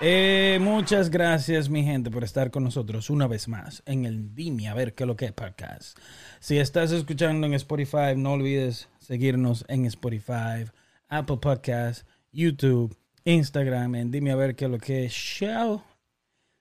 [0.00, 4.68] Eh, muchas gracias, mi gente, por estar con nosotros una vez más en el Dime
[4.68, 5.98] a ver qué es lo que es podcast.
[6.38, 10.70] Si estás escuchando en Spotify, no olvides seguirnos en Spotify,
[11.08, 15.82] Apple Podcasts, YouTube, Instagram, en Dime a ver qué es lo que es show.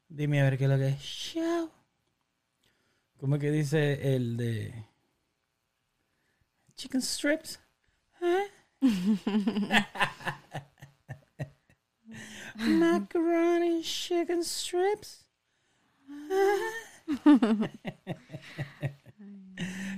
[0.09, 1.69] Dime a ver qué es lo que es show.
[3.17, 4.73] ¿Cómo que dice el de
[6.73, 7.59] Chicken Strips?
[8.19, 8.47] ¿Eh?
[12.57, 15.25] Macaroni chicken strips.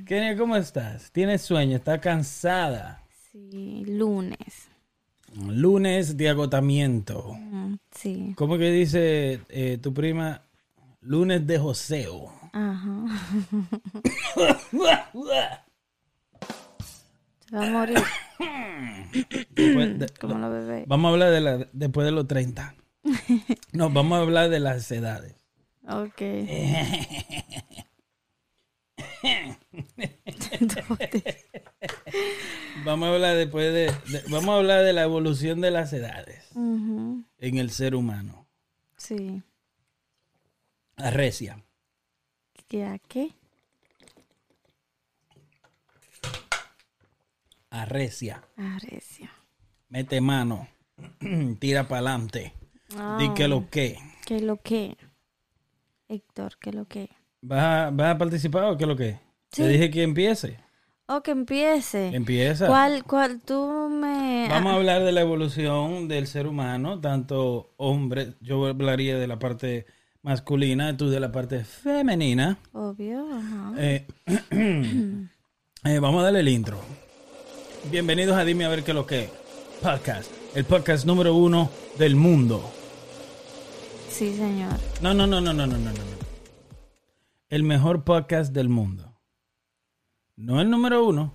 [0.06, 1.12] Kenia, ¿cómo estás?
[1.12, 1.78] ¿Tienes sueño?
[1.78, 3.04] ¿Estás cansada?
[3.32, 4.70] Sí, lunes.
[5.48, 7.34] Lunes de agotamiento.
[7.36, 8.34] Mm, Sí.
[8.36, 10.42] ¿Cómo que dice eh, tu prima?
[11.02, 12.32] Lunes de joseo.
[12.54, 13.06] Ajá.
[17.50, 17.98] Se va a morir
[19.52, 20.88] Después de- como los bebés.
[20.88, 22.76] vamos a hablar de la, después de los 30.
[23.74, 25.36] No, vamos a hablar de las edades.
[25.88, 26.22] Ok.
[32.86, 36.50] Vamos a hablar después de, de- vamos a hablar de la evolución de las edades
[36.56, 37.26] en
[37.58, 38.48] el ser humano.
[38.98, 39.42] Sí.
[40.96, 41.64] Arrecia.
[42.68, 42.86] ¿Qué?
[42.86, 43.32] a ¿Qué?
[47.72, 48.44] Arrecia.
[48.58, 49.32] Arrecia.
[49.90, 50.68] Mete mano.
[51.60, 52.54] Tira para adelante.
[53.18, 53.98] Di que lo que.
[54.26, 54.98] ¿Qué lo que?
[56.08, 57.10] Héctor, ¿qué lo que?
[57.42, 59.20] ¿Vas a, vas a participar o qué lo que?
[59.52, 59.62] Sí.
[59.62, 60.58] Te dije que empiece.
[61.08, 62.08] Oh, que empiece.
[62.16, 62.68] Empieza.
[62.68, 64.48] ¿Cuál, cuál tú me...
[64.48, 69.40] Vamos a hablar de la evolución del ser humano, tanto hombre, yo hablaría de la
[69.40, 69.88] parte
[70.22, 72.60] masculina, tú de la parte femenina.
[72.74, 73.74] Obvio, ajá.
[73.80, 74.06] Eh,
[75.84, 76.80] eh, vamos a darle el intro.
[77.86, 79.30] Bienvenidos a Dime a ver qué es lo que es.
[79.82, 80.30] Podcast.
[80.54, 82.72] El podcast número uno del mundo.
[84.10, 84.74] Sí, señor.
[85.02, 86.00] No, no, no, no, no, no, no, no.
[87.50, 89.18] El mejor podcast del mundo.
[90.36, 91.34] No el número uno.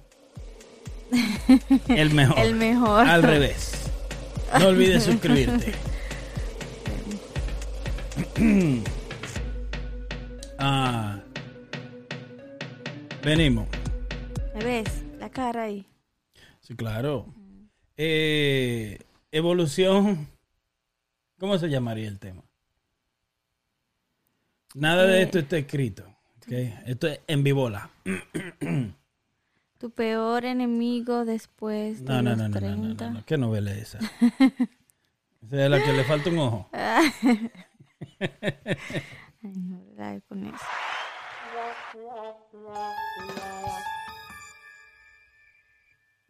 [1.89, 2.39] El mejor.
[2.39, 3.09] El mejor.
[3.09, 3.91] Al revés.
[4.61, 5.73] No olvides suscribirte.
[10.59, 11.19] ah,
[13.25, 13.67] venimos.
[14.55, 14.89] ¿Me ves?
[15.19, 15.87] La cara ahí.
[16.65, 17.27] Sí, claro.
[17.97, 18.99] Eh,
[19.31, 20.27] evolución.
[21.39, 22.43] ¿Cómo se llamaría el tema?
[24.75, 26.05] Nada de Eh, esto está escrito.
[26.39, 26.53] ¿ok?
[26.87, 27.91] Esto es en vivola.
[29.79, 33.07] Tu peor enemigo después de No, no, los no, no, no, no, 30.
[33.09, 33.27] no, no.
[33.27, 33.99] ¿Qué novela es esa?
[33.99, 36.71] Esa es la que le falta un ojo.
[36.73, 37.13] Ay,
[39.43, 40.57] no, eso.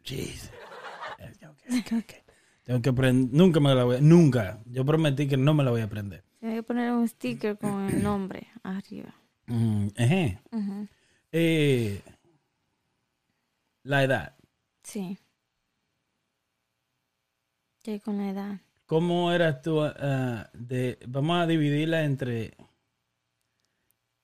[0.05, 0.51] Jeez.
[1.41, 2.13] Ok, ok, ok.
[2.63, 3.33] Tengo que aprender.
[3.33, 4.01] Nunca me la voy a.
[4.01, 4.59] Nunca.
[4.65, 6.23] Yo prometí que no me la voy a aprender.
[6.39, 9.13] Tiene que poner un sticker con el nombre arriba.
[9.47, 10.39] Mm, ejé.
[10.51, 10.87] Ujú.
[11.31, 12.01] Eh,
[13.83, 14.35] la edad.
[14.83, 15.17] Sí.
[17.83, 18.61] ¿Qué con la edad?
[18.85, 19.81] ¿Cómo eras tú?
[19.81, 22.55] ah, de, vamos a dividirla entre.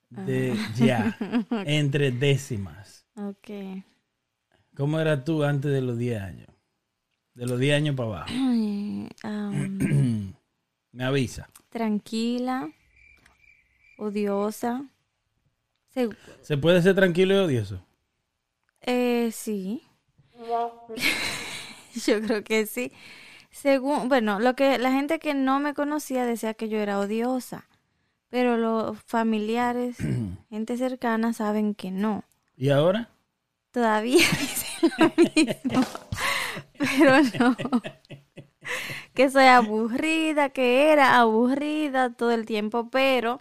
[0.10, 1.18] De, ya.
[1.66, 3.06] Entre décimas.
[3.16, 3.50] Ok.
[4.82, 6.48] ¿Cómo eras tú antes de los 10 años?
[7.36, 8.34] De los 10 años para abajo.
[10.92, 11.48] Me avisa.
[11.70, 12.68] tranquila,
[14.00, 14.84] odiosa.
[15.94, 16.10] Se-
[16.42, 17.86] ¿Se puede ser tranquilo y odioso?
[18.82, 19.84] eh, sí.
[22.08, 22.92] yo creo que sí.
[23.52, 27.68] Según, bueno, lo que la gente que no me conocía decía que yo era odiosa,
[28.30, 29.98] pero los familiares,
[30.50, 32.24] gente cercana saben que no.
[32.58, 33.10] ¿Y ahora?
[33.72, 34.20] Todavía
[35.18, 35.86] mismo,
[36.78, 37.56] pero no.
[39.14, 43.40] Que soy aburrida, que era aburrida todo el tiempo, pero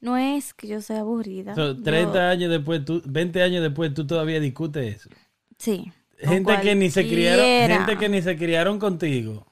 [0.00, 1.54] no es que yo soy aburrida.
[1.54, 5.10] So, Yo- 30 años después, tú, 20 años después, tú todavía discutes eso.
[5.58, 5.92] sí.
[6.22, 7.46] Gente que ni se criaron,
[7.78, 9.46] gente que ni se criaron contigo.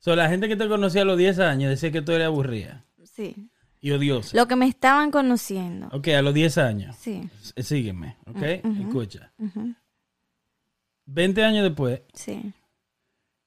[0.00, 2.84] So, la gente que te conocía a los 10 años decía que tú eres aburrida
[3.04, 3.34] Sí.
[3.80, 4.36] y odiosa.
[4.36, 5.88] Lo que me estaban conociendo.
[5.92, 6.94] Ok, a los 10 años.
[7.00, 7.26] Sí.
[7.42, 8.42] S- Sígueme, ok?
[8.82, 9.32] Escucha.
[9.38, 9.72] ujú,
[11.06, 12.52] 20 años después, Sí.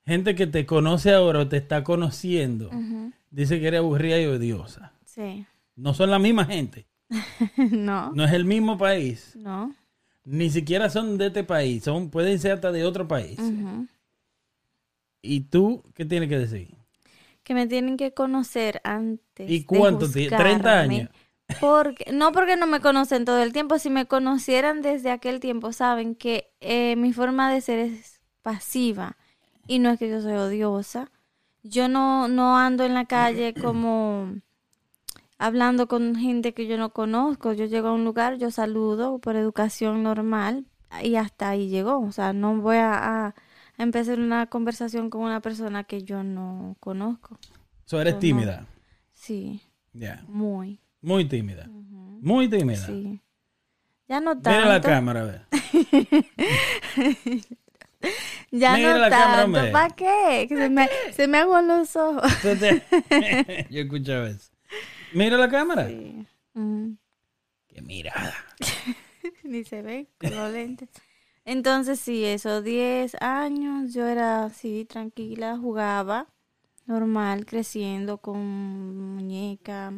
[0.05, 2.69] gente que te conoce ahora o te está conociendo
[3.31, 4.93] dice que eres aburrida y odiosa.
[5.05, 5.45] Sí.
[5.75, 6.87] No son la misma gente.
[7.71, 8.11] no.
[8.13, 9.33] No es el mismo país.
[9.35, 9.75] No.
[10.25, 11.83] Ni siquiera son de este país.
[11.83, 13.39] Son, pueden ser hasta de otro país.
[15.21, 16.75] ¿Y tú qué tienes que decir?
[17.43, 19.49] Que me tienen que conocer antes.
[19.49, 20.95] ¿Y de cuánto ti- 30 juzgarme.
[20.95, 21.09] años?
[21.59, 25.71] Porque, no porque no me conocen todo el tiempo, si me conocieran desde aquel tiempo,
[25.73, 29.17] saben que eh, mi forma de ser es pasiva.
[29.67, 31.11] Y no es que yo soy odiosa.
[31.63, 34.35] yo no, no ando en la calle como
[35.37, 37.53] hablando con gente que yo no conozco.
[37.53, 40.65] Yo llego a un lugar, yo saludo por educación normal
[41.03, 41.99] y hasta ahí llegó.
[41.99, 43.35] O sea, no voy a, a
[43.77, 47.39] empezar una conversación con una persona que yo no conozco.
[47.85, 48.67] So, eres tímida.
[49.13, 49.61] Sí,
[50.27, 50.79] muy.
[51.01, 51.67] Muy tímida.
[51.69, 52.85] Muy tímida.
[52.85, 53.21] Sí.
[54.07, 54.49] Ya no tanto.
[54.49, 55.41] Mira la cámara, a ver.
[58.51, 59.71] Ya Mira no la tanto.
[59.71, 60.45] ¿Para qué?
[60.47, 62.23] Que se me, se me aguan los ojos.
[63.69, 64.51] Yo escuchaba eso.
[65.13, 65.89] Mira la cámara.
[66.53, 66.91] Mm.
[67.67, 68.33] Qué mirada.
[69.43, 70.89] Ni se ve con los lentes.
[71.43, 76.27] Entonces, sí, esos 10 años yo era así, tranquila, jugaba
[76.85, 79.93] normal, creciendo con muñeca.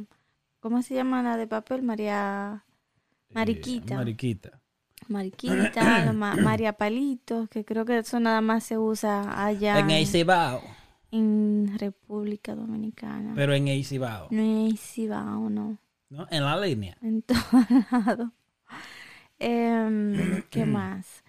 [0.59, 1.83] ¿Cómo se llama la de papel?
[1.83, 2.65] María.
[3.33, 3.93] Mariquita.
[3.93, 4.59] Eh, mariquita.
[5.07, 9.89] Mariquita, la ma- María Palitos, que creo que eso nada más se usa allá En
[9.89, 10.61] en, Cibao.
[11.11, 13.33] en República Dominicana.
[13.35, 14.27] Pero en Cibao.
[14.31, 15.77] no es Cibao, no.
[16.09, 16.27] ¿No?
[16.31, 16.97] En la línea.
[17.01, 17.41] En todos
[17.91, 18.29] lados.
[19.39, 21.23] Em, ¿Qué más?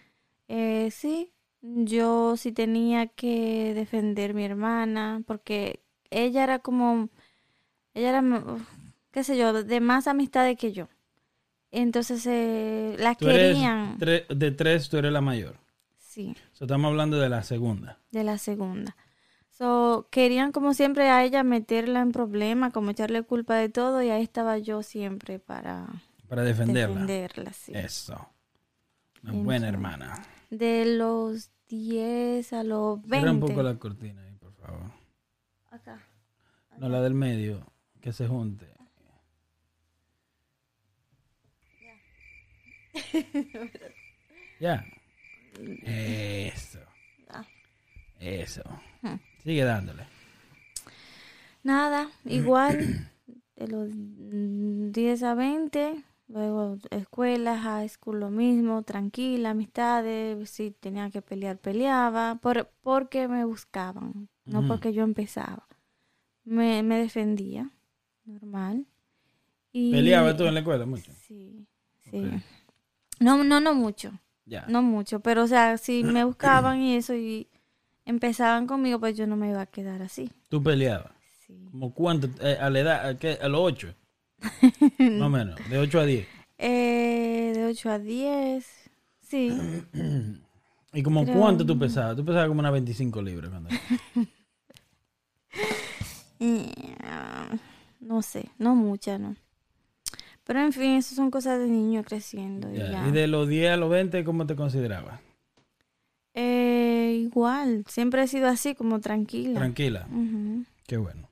[0.49, 1.33] Eh, sí,
[1.63, 5.81] yo sí tenía que defender a mi hermana porque
[6.11, 7.09] ella era como,
[7.95, 8.23] ella era,
[9.13, 10.89] qué sé yo, de más amistades que yo.
[11.71, 15.57] Entonces eh, la Tú eres querían, tre- de tres, tú eres la mayor.
[15.99, 17.99] sí, So, estamos hablando de la segunda.
[18.11, 18.97] de la segunda.
[19.51, 24.11] So, querían como siempre a ella meterla en problemas, como echarle culpa de todo y
[24.11, 25.87] ahí estaba yo siempre para
[26.29, 26.95] Para defenderla.
[27.01, 27.73] defenderla, sí.
[27.75, 28.29] Eso.
[29.23, 30.23] Una buena hermana.
[30.51, 33.17] De los 10 a los 20.
[33.19, 34.91] Cierra un poco la cortina ahí, por favor.
[35.71, 36.01] Acá.
[36.79, 37.65] No la del medio,
[38.01, 38.67] que se junte.
[44.61, 44.85] Ya.
[45.85, 46.81] Eso.
[47.27, 47.47] Ya.
[48.21, 48.63] Eso.
[49.01, 49.17] Hmm.
[49.43, 50.05] Sigue dándole.
[51.63, 52.79] Nada, igual,
[53.57, 60.71] de los mm, 10 a 20, luego escuela, high school, lo mismo, tranquila, amistades, si
[60.71, 64.69] tenía que pelear, peleaba, por, porque me buscaban, no Ujú.
[64.69, 65.67] porque yo empezaba.
[66.45, 67.71] Me, me defendía,
[68.25, 68.87] normal.
[69.73, 71.13] Y, ¿Peleaba tú en la escuela mucho?
[71.13, 71.67] Sí,
[72.11, 72.31] sí.
[73.21, 74.13] No, no, no mucho.
[74.47, 74.65] Ya.
[74.67, 77.47] No mucho, pero o sea, si me buscaban y eso y
[78.05, 80.31] empezaban conmigo, pues yo no me iba a quedar así.
[80.49, 81.13] ¿Tú peleabas?
[81.47, 81.69] Sí.
[81.71, 82.29] ¿Como cuánto?
[82.41, 83.09] Eh, ¿A la edad?
[83.09, 83.39] ¿A, qué?
[83.41, 83.95] ¿A los 8?
[84.99, 85.57] Más o menos.
[85.69, 86.27] De 8 a 10.
[86.59, 88.67] Eh, de 8 a 10.
[89.21, 89.57] Sí.
[90.93, 92.17] ¿Y como Creo- cuánto tú pesabas?
[92.17, 93.51] Tú pesabas como unas 25 libras.
[93.51, 93.71] Cuando...
[96.39, 96.73] Y,
[97.05, 97.49] ah,
[98.01, 99.37] no sé, no mucha, no.
[100.51, 102.75] Pero en fin, eso son cosas de niño creciendo.
[102.75, 102.91] y Ya.
[102.91, 103.07] ya.
[103.09, 105.21] ¿Y de los 10 a los 20 cómo te considerabas?
[106.35, 109.61] Eh, igual, siempre he sido así, como tranquila.
[109.61, 110.09] Tranquila.
[110.11, 110.65] Ujú.
[110.89, 111.29] Qué bueno.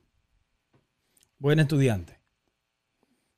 [1.37, 2.17] Buen estudiante.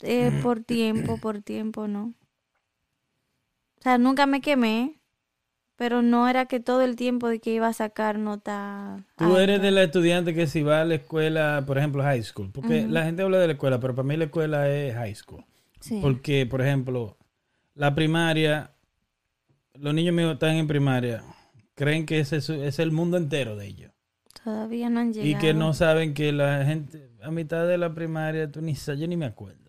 [0.02, 2.14] Eh, por tiempo, por tiempo, no.
[3.80, 5.00] O sea, nunca me quemé,
[5.78, 9.04] pero no era que todo el tiempo de que iba a sacar nota.
[9.18, 12.52] Tú eres de la estudiante que si va a la escuela, por ejemplo, high school,
[12.52, 15.44] porque la gente habla de la escuela, pero para mí la escuela es high school.
[15.82, 16.00] Sí.
[16.02, 17.18] Porque, por ejemplo,
[17.76, 18.72] la primaria,
[19.74, 21.24] los niños míos están en primaria,
[21.76, 23.92] creen que ese es, el mundo entero de ellos.
[24.44, 25.30] Todavía no han llegado.
[25.30, 29.08] Y que no saben que la gente, a mitad de la primaria, tú ni yo
[29.08, 29.60] ni me acuerdo.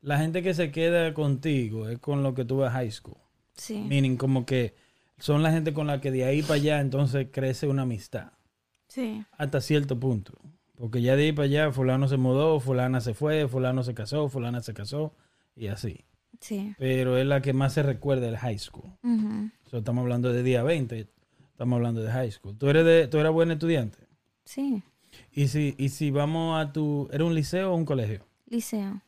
[0.00, 3.16] La gente que se queda contigo es con lo que tú vas a high school.
[3.54, 3.78] Sí.
[3.78, 4.74] Meaning, como que
[5.18, 8.32] son la gente con la que de ahí para allá entonces crece una amistad.
[8.88, 9.24] Sí.
[9.38, 10.38] Hasta cierto punto.
[10.78, 14.28] Porque ya de ahí para allá, fulano se mudó, fulana se fue, fulano se casó,
[14.28, 15.14] fulana se casó,
[15.54, 16.04] y así.
[16.40, 16.74] Sí.
[16.78, 18.90] Pero es la que más se recuerda del high school.
[19.70, 21.08] So, estamos hablando de día 20,
[21.52, 22.56] estamos hablando de high school.
[22.58, 23.98] ¿Tú eres, de, tú eras buen estudiante?
[24.44, 24.82] Sí.
[25.32, 27.08] Y si, y si vamos a tu...
[27.12, 28.26] ¿Era un liceo o un colegio?
[28.46, 29.00] Liceo.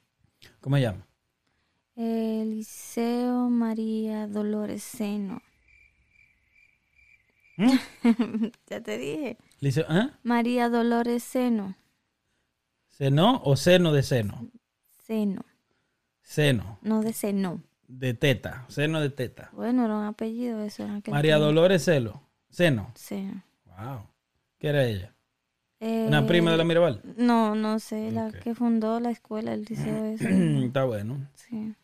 [0.61, 1.07] ¿Cómo se llama?
[1.97, 5.43] Eh, Liceo María Dolores Seno.
[7.57, 7.73] ¿Mm?
[8.67, 9.39] ya te dije.
[9.61, 10.11] Liceo, ¿ah?
[10.23, 11.77] María Dolores Seno.
[12.89, 14.49] ¿Seno o seno de seno?
[15.05, 15.45] Seno.
[16.23, 17.63] Seno, No de seno.
[17.89, 19.51] de teta, seno de teta.
[19.53, 20.83] Bueno, era un apellido eso.
[20.85, 21.45] en aquel María tiempo.
[21.47, 22.91] Dolores Celo, seno.
[22.97, 23.31] Sí.
[23.67, 24.01] Wow.
[24.59, 25.15] ¿Qué era ella?
[25.79, 27.03] Eh, ¿Una prima de la Mirabal?
[27.17, 28.11] No, no sé.
[28.11, 30.65] La que fundó la escuela, el liceo ese.
[30.65, 31.29] Está bueno.
[31.35, 31.75] Sí.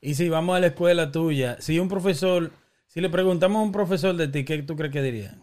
[0.00, 2.52] Y si vamos a la escuela tuya, si un profesor,
[2.86, 5.36] si le preguntamos a un profesor de ti, ¿qué tú crees que diría?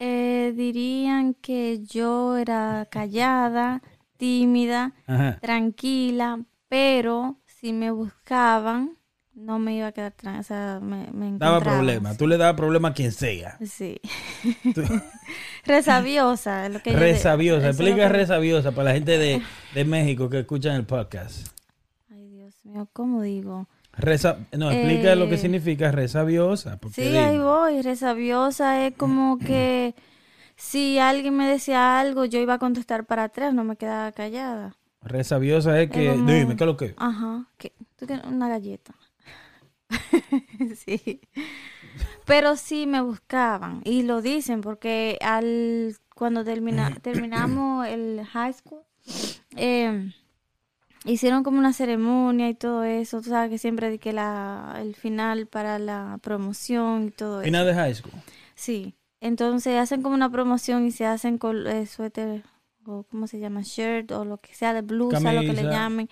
[0.00, 3.82] Eh, dirían que yo era callada,
[4.16, 5.38] tímida, Ajá.
[5.40, 8.96] tranquila, pero si me buscaban,
[9.34, 10.40] no me iba a quedar tranquila.
[10.40, 12.12] O sea, me, me Daba encontraban, problema.
[12.12, 12.18] sí.
[12.18, 13.58] Tú le dabas problema a quien sea.
[13.64, 14.00] Sí.
[15.64, 17.68] Resabiosa, es lo que Resabiosa.
[17.68, 19.42] Explica que- resabiosa para la gente de,
[19.74, 21.48] de México que escuchan el podcast.
[22.10, 23.68] Ay, Dios mío, ¿cómo digo?
[23.98, 26.78] Resa- no, explica lo que Eh, significa resabiosa.
[26.92, 27.82] Sí, ahí voy.
[27.82, 29.94] Resabiosa es como que
[30.56, 34.76] si alguien me decía algo, yo iba a contestar para atrás, no me quedaba callada.
[35.02, 36.10] Resabiosa es que.
[36.10, 36.94] Es como- Dime, ¿qué es lo que?
[36.96, 38.94] Ajá, que tú quieres una galleta.
[40.76, 41.20] sí.
[42.24, 48.82] Pero sí me buscaban y lo dicen porque al cuando termina, terminamos el high school
[49.56, 50.12] eh,
[51.04, 53.20] hicieron como una ceremonia y todo eso.
[53.20, 57.46] Tú sabes que siempre di que la el final para la promoción y todo eso.
[57.46, 58.12] Final de high school.
[58.54, 62.42] Sí, entonces hacen como una promoción y se hacen con eh, suéter
[62.86, 66.08] o cómo se llama, shirt o lo que sea de blusa, lo que le llamen.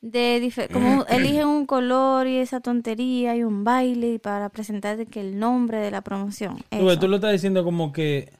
[0.00, 5.38] De como eligen un color y esa tontería y un baile para presentarte que el
[5.38, 6.62] nombre de la promoción.
[6.70, 8.32] Tú, tú lo estás diciendo como que.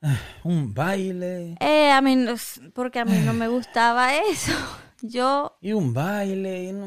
[0.44, 1.56] Un baile.
[1.60, 2.26] Eh, a mí,
[2.74, 4.52] porque a mí no me gustaba eso.
[5.02, 6.64] Yo, Y un baile.
[6.64, 6.86] y no-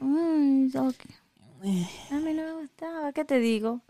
[0.00, 0.70] mm,
[2.10, 3.80] a mí no me gustaba, ¿qué te digo?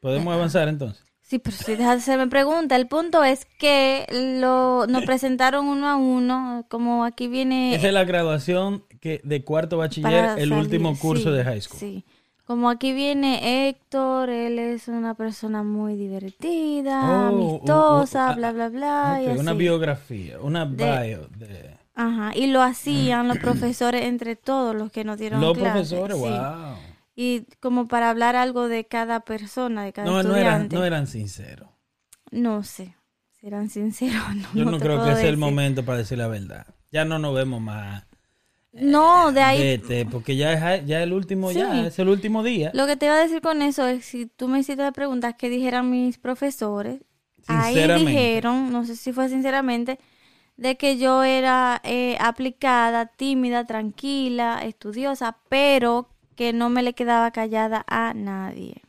[0.00, 1.04] ¿Podemos avanzar entonces?
[1.20, 2.76] Sí, pero si dejas de hacerme pregunta.
[2.76, 4.06] El punto es que
[4.40, 6.66] lo, nos presentaron uno a uno.
[6.68, 7.74] Como aquí viene.
[7.74, 10.52] Esa es la graduación que de cuarto bachiller, el salir.
[10.54, 11.78] último curso Sí, de high school.
[11.80, 12.04] Sí.
[12.44, 18.68] Como aquí viene Héctor, él es una persona muy divertida, Oh, amistosa, ah, bla, bla,
[18.68, 19.20] bla.
[19.24, 24.34] y Ok, una biografía, una De- bio de Ajá, y lo hacían los profesores entre
[24.36, 26.16] todos los que nos dieron los clase, profesores.
[26.16, 26.22] sí.
[26.22, 26.76] Wow.
[27.14, 30.76] Y como para hablar algo de cada persona, de cada No, no eran, estudiante.
[30.76, 31.68] no eran sinceros.
[32.30, 32.96] No sé,
[33.38, 34.48] si eran sinceros o no.
[34.54, 35.36] Yo no, creo que sea el decir.
[35.36, 36.66] momento para decir la verdad.
[36.90, 38.04] Ya no nos vemos más.
[38.72, 39.58] No, de ahí...
[39.62, 42.70] Vete, porque ya es ya el último, ya es el último día.
[42.72, 45.34] Lo que te iba a decir con eso es, si tú me hiciste la pregunta,
[45.34, 47.02] ¿qué dijeran mis profesores?
[47.48, 49.98] Ahí dijeron, no sé si fue sinceramente,
[50.56, 57.30] de que yo era eh, aplicada, tímida, tranquila, estudiosa, pero que no me le quedaba
[57.30, 58.82] callada a nadie.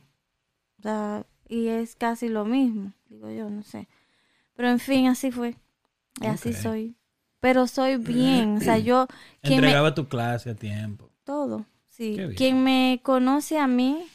[0.78, 3.88] O sea, y es casi lo mismo, digo yo, no sé.
[4.56, 5.56] Pero en fin, así fue.
[6.20, 6.96] Y así soy.
[7.40, 9.06] Pero soy bien, o sea, yo...
[9.42, 11.10] me- Entregaba tu clase a tiempo.
[11.24, 12.16] todo, sí.
[12.36, 14.06] Quien me conoce a mí,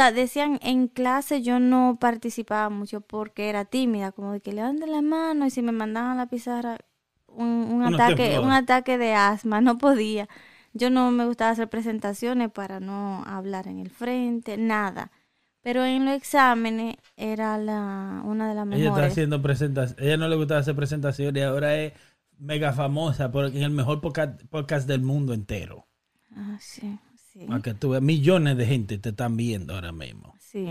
[0.00, 4.90] sea, decían en clase yo no participaba mucho porque era tímida, como de que levanten
[4.90, 6.78] la mano y si me mandaban a la pizarra
[7.26, 10.28] un, ataque, un ataque de asma, no podía.
[10.72, 15.10] Yo no me gustaba hacer presentaciones para no hablar en el frente, nada.
[15.62, 19.12] Pero en los exámenes era la una de las Ella está mejores.
[19.12, 20.04] haciendo presentaciones.
[20.04, 21.92] Ella no le gustaba hacer presentaciones y ahora es
[22.38, 25.86] mega famosa porque es el mejor podcast, podcast del mundo entero.
[26.34, 26.98] Ah, sí,
[27.32, 27.46] sí.
[27.46, 30.34] Para que tú millones de gente te están viendo ahora mismo.
[30.38, 30.66] Sí.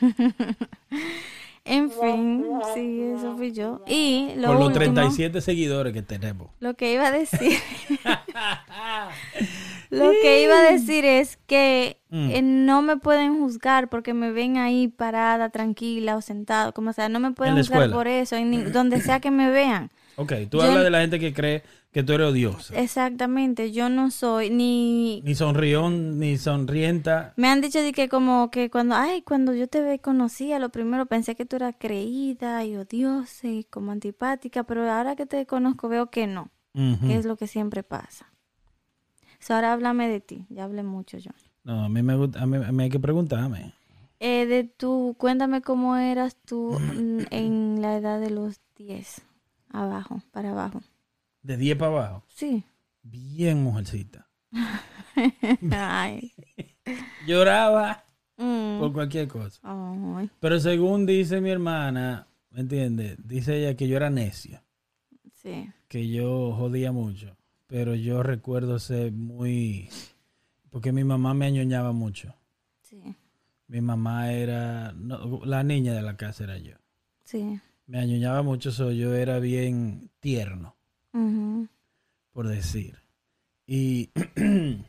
[1.64, 2.44] en fin,
[2.74, 3.82] sí, eso fui yo.
[3.88, 6.48] Y lo Por los último, 37 seguidores que tenemos.
[6.60, 7.58] lo que iba a decir,
[9.90, 12.30] lo que iba a decir es que Mm.
[12.30, 17.08] eh, no me pueden juzgar porque me ven ahí parada, tranquila o sentada, como sea,
[17.08, 17.94] no me pueden juzgar escuela.
[17.96, 19.90] por eso, en donde sea que me vean.
[20.16, 22.78] Ok, tú Yo- hablas de la gente que cree que tú eres odiosa.
[22.78, 27.32] Exactamente, yo no soy ni Ni sonrión, ni sonrienta.
[27.36, 31.06] Me han dicho de que como que cuando, ay, cuando yo te conocía, lo primero
[31.06, 35.88] pensé que tú eras creída y odiosa y como antipática, pero ahora que te conozco
[35.88, 37.06] veo que no, Ujú.
[37.06, 38.32] que es lo que siempre pasa.
[39.38, 41.30] So, ahora háblame de ti, ya hablé mucho yo.
[41.64, 43.74] No, a mí me gusta, a mí, a mí hay que preguntarme.
[44.18, 46.78] Eh, de tu, cuéntame cómo eras tú
[47.30, 49.22] en la edad de los 10,
[49.70, 50.82] abajo, para abajo.
[51.42, 52.24] De 10 para abajo.
[52.28, 52.64] Sí.
[53.02, 54.26] Bien, mujercita.
[55.70, 56.32] Ay.
[57.26, 58.02] Lloraba
[58.38, 58.78] Mm.
[58.80, 59.58] por cualquier cosa.
[59.62, 60.28] Ay.
[60.40, 63.16] Pero según dice mi hermana, ¿me entiendes?
[63.26, 64.62] Dice ella que yo era necia.
[65.32, 65.70] Sí.
[65.88, 67.36] que yo jodía mucho,
[67.68, 69.88] pero yo recuerdo ser muy...
[70.70, 72.34] Porque mi mamá me añoñaba mucho.
[72.82, 73.00] Sí,
[73.68, 74.92] Mi mamá era...
[74.92, 76.74] no, la niña de la casa era yo.
[77.24, 77.60] sí.
[77.86, 80.76] Me añoñaba mucho, so yo era bien tierno,
[82.32, 82.98] por decir.
[83.66, 84.10] Y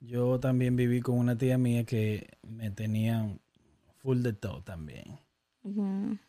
[0.00, 3.28] yo también viví con una tía mía que me tenía
[3.98, 5.18] full de todo también.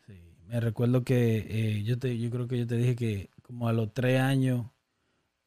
[0.06, 1.38] Sí, me recuerdo que
[1.78, 4.66] eh, yo te, yo creo que yo te dije que como a los tres años,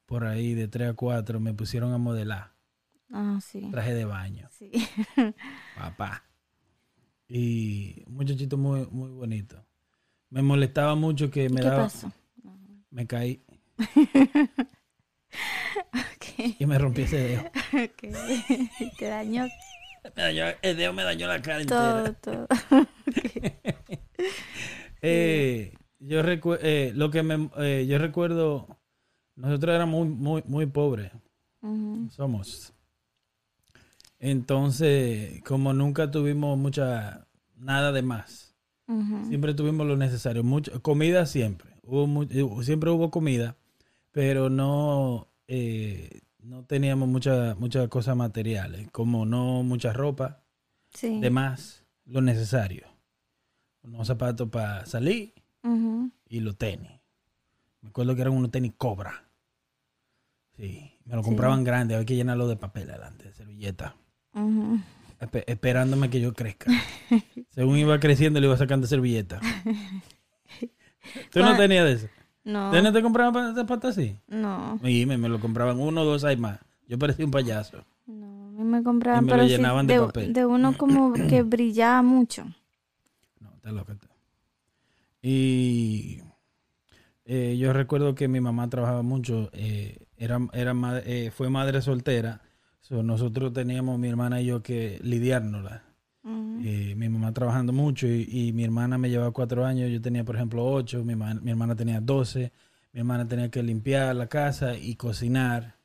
[0.07, 2.53] por ahí, de tres a cuatro, me pusieron a modelar
[3.11, 3.69] Ah, sí.
[3.73, 4.71] traje de baño, Sí.
[5.75, 6.23] papá.
[7.29, 9.66] Y un muchachito muy, muy bonito.
[10.37, 12.12] Me molestaba mucho que ¿Y me qué daba, pasó?
[12.90, 13.40] me caí
[15.95, 17.43] Ok, y me rompí ese dedo.
[17.73, 18.99] ok.
[18.99, 19.49] Te dañó
[20.14, 22.14] Me dañó- el dedo me dañó la cara entera.
[22.21, 22.49] todo, todo.
[25.00, 28.66] Eh, yo recu- eh, lo que me, eh, yo recuerdo,
[29.37, 31.12] nosotros éramos muy, muy, muy pobres.
[32.11, 32.75] Somos.
[34.19, 37.26] Entonces, como nunca tuvimos mucha,
[37.57, 38.46] nada de más,
[39.28, 43.57] Siempre tuvimos lo necesario, mucho, comida siempre, hubo eh, siempre hubo comida,
[44.12, 50.43] pero no, eh, no teníamos muchas muchas cosas materiales, como no mucha ropa,
[50.95, 51.21] Sí.
[51.21, 52.87] de más, lo necesario,
[53.83, 55.35] unos zapatos para salir
[56.28, 56.93] y los tenis.
[57.83, 59.25] Me acuerdo que eran unos tenis cobra.
[60.57, 61.28] Sí, me lo Sí.
[61.28, 63.97] compraban grandes, había que llenarlo de papel adelante, de servilleta.
[65.47, 66.71] Esperándome que yo crezca.
[67.51, 69.41] Según iba creciendo, le iba sacando servilleta.
[71.33, 72.09] ¿Tú no tenías de eso?
[72.45, 72.71] No.
[72.71, 74.17] ¿Tú no te compraban pa- zapatos así?
[74.29, 74.79] No.
[74.85, 76.59] Y me, me lo compraban uno o dos hay más.
[76.89, 77.85] Yo parecía un payaso.
[78.07, 78.47] No.
[78.47, 80.33] A mí me compraban, Y me lo sí llenaban de de, papel.
[80.33, 82.45] de uno como que brillaba mucho.
[83.41, 83.95] No, está loco.
[83.97, 84.07] tú.
[85.23, 86.21] Y
[87.25, 89.51] eh, yo recuerdo que mi mamá trabajaba mucho.
[89.53, 90.73] eh, era, era
[91.05, 92.41] eh, fue madre soltera.
[92.89, 95.83] So, nosotros teníamos, mi hermana y yo, que lidiárnosla.
[96.65, 100.25] Eh, mi mamá trabajando mucho y, y mi hermana me llevaba cuatro años, yo tenía
[100.25, 102.53] por ejemplo ocho, mi, ma- mi hermana tenía doce,
[102.93, 105.77] mi hermana tenía que limpiar la casa y cocinar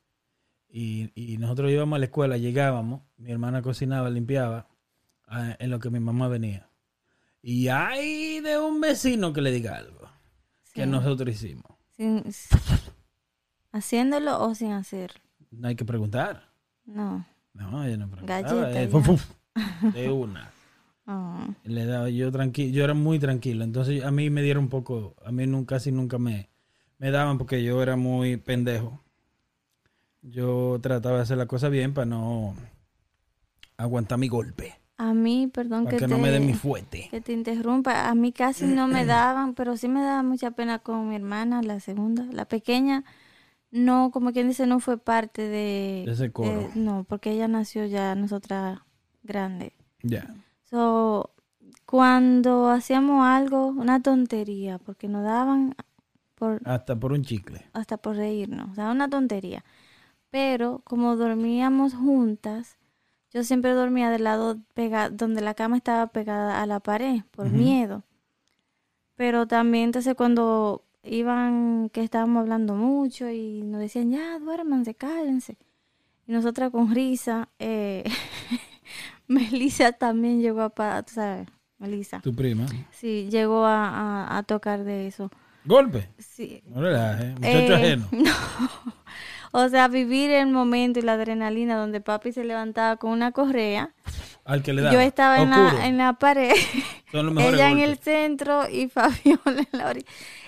[0.68, 4.68] y, y nosotros íbamos a la escuela, llegábamos, mi hermana cocinaba, limpiaba,
[5.58, 6.68] en lo que mi mamá venía.
[7.42, 10.08] Y hay de un vecino que le diga algo
[10.72, 11.66] que nosotros hicimos.
[11.96, 12.24] Sin-
[13.72, 15.20] haciéndolo o sin hacerlo.
[15.50, 16.51] No hay que preguntar.
[16.86, 17.24] No.
[17.54, 18.08] No, yo no.
[18.22, 19.30] Galleta eh, fuf,
[19.94, 20.50] de una.
[21.04, 21.48] Ah.
[21.64, 25.16] le daba yo tranquilo yo era muy tranquilo entonces a mí me dieron un poco
[25.24, 26.48] a mí nunca casi nunca me
[26.98, 29.00] me daban porque yo era muy pendejo
[30.22, 32.54] yo trataba de hacer la cosa bien para no
[33.76, 37.08] aguantar mi golpe A mí, perdón para que, que te, no me den mi fuete
[37.10, 40.78] que te interrumpa, a mí casi no me daban, pero sí me daba mucha pena
[40.78, 43.02] con mi hermana, la segunda, la pequeña.
[43.72, 46.04] No, como quien dice, no fue parte de...
[46.06, 46.48] De ese coro.
[46.60, 48.80] eh, no, porque ella nació ya nosotras
[49.22, 49.72] grande.
[50.02, 50.32] ya
[50.70, 51.30] So,
[51.86, 55.74] cuando hacíamos algo, una tontería, porque nos daban
[56.34, 59.64] por hasta por un chicle hasta por reírnos, o sea, una tontería.
[60.30, 62.78] Pero como dormíamos juntas,
[63.32, 67.50] yo siempre dormía del lado pega donde la cama estaba pegada a la pared por
[67.50, 68.02] miedo.
[69.14, 75.56] Pero también entonces cuando iban que estábamos hablando mucho y nos decían, ya, duérmanse, cállense.
[76.26, 78.04] Y nosotras con risa, eh,
[79.26, 82.20] Melissa también llegó a, tú sabes, Melissa.
[82.20, 83.88] tu prima Sí, llegó a,
[84.28, 85.30] a- a tocar de eso.
[85.64, 88.32] golpe Sí, no relajes muchacho eh, ajeno No.
[89.54, 93.92] O sea, vivir el momento y la adrenalina donde papi se levantaba con una correa.
[94.46, 96.54] al que le da Yo estaba en la, en la pared,
[97.10, 99.40] son los mejores ella en el centro y Fabiola
[99.72, 100.06] en la orilla.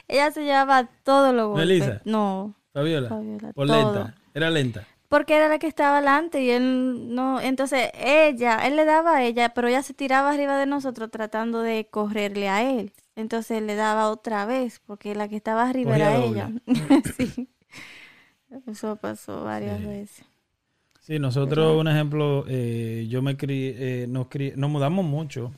[0.09, 1.67] Ella se llevaba todos los golpes.
[1.67, 2.03] ¿Melissa?
[2.05, 3.77] No, Fabiola Fabiola, por todo.
[3.95, 7.41] lenta era lenta porque era la que estaba adelante y él no.
[7.41, 11.61] Entonces ella, él le daba a ella, pero ella se tiraba arriba de nosotros tratando
[11.63, 12.93] de correrle a él.
[13.15, 16.41] Entonces le daba otra vez, porque la que estaba arriba Cogía era doble.
[16.41, 16.53] ella.
[17.17, 17.49] sí.
[18.67, 19.87] Eso pasó varias Sí.
[19.87, 20.25] veces.
[21.01, 25.53] Sí, nosotros, un ejemplo, eh, yo me crié, eh, nos, crié- nos mudamos mucho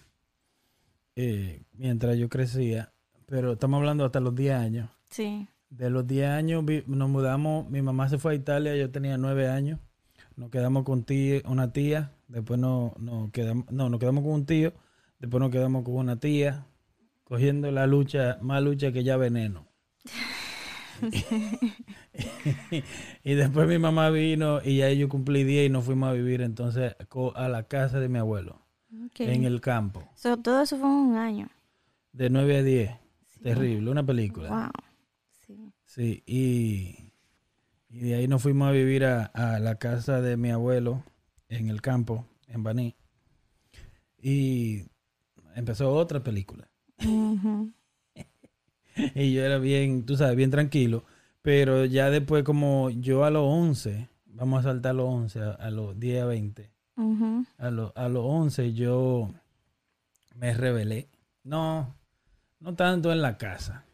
[1.15, 2.93] eh, mientras yo crecía,
[3.27, 4.89] pero estamos hablando hasta los 10 años.
[5.11, 5.47] Sí.
[5.69, 9.49] De los 10 años nos mudamos, mi mamá se fue a Italia, yo tenía 9
[9.49, 9.81] años,
[10.37, 14.47] nos quedamos con tía, una tía, después no, nos quedamos, no, nos quedamos con un
[14.47, 14.73] tío,
[15.19, 16.67] después nos quedamos con una tía,
[17.25, 19.67] cogiendo la lucha, más lucha que ya veneno.
[23.25, 26.43] y después mi mamá vino y ya yo cumplí 10 y nos fuimos a vivir
[26.43, 26.95] entonces
[27.35, 28.61] a la casa de mi abuelo,
[29.19, 31.49] en el campo, So, todo eso fue un año.
[32.13, 32.91] de 9 a 10.
[33.55, 34.49] Terrible, una película.
[34.49, 34.71] Wow.
[35.47, 35.73] Sí.
[35.85, 37.13] Sí, y,
[37.89, 41.03] y de ahí nos fuimos a vivir a, a la casa de mi abuelo
[41.49, 42.97] en el campo, en Baní.
[44.21, 44.83] Y
[45.55, 46.69] empezó otra película.
[49.15, 51.05] Y yo era bien, tú sabes, bien tranquilo.
[51.43, 55.51] Pero ya después, como yo a los 11, vamos a saltar a los 11, a,
[55.51, 56.71] a los 10 a 20.
[56.97, 57.45] Ujú.
[57.59, 59.31] A, los a los 11 yo
[60.35, 61.11] me rebelé.
[61.45, 61.95] No,
[62.61, 63.85] no tanto en la casa.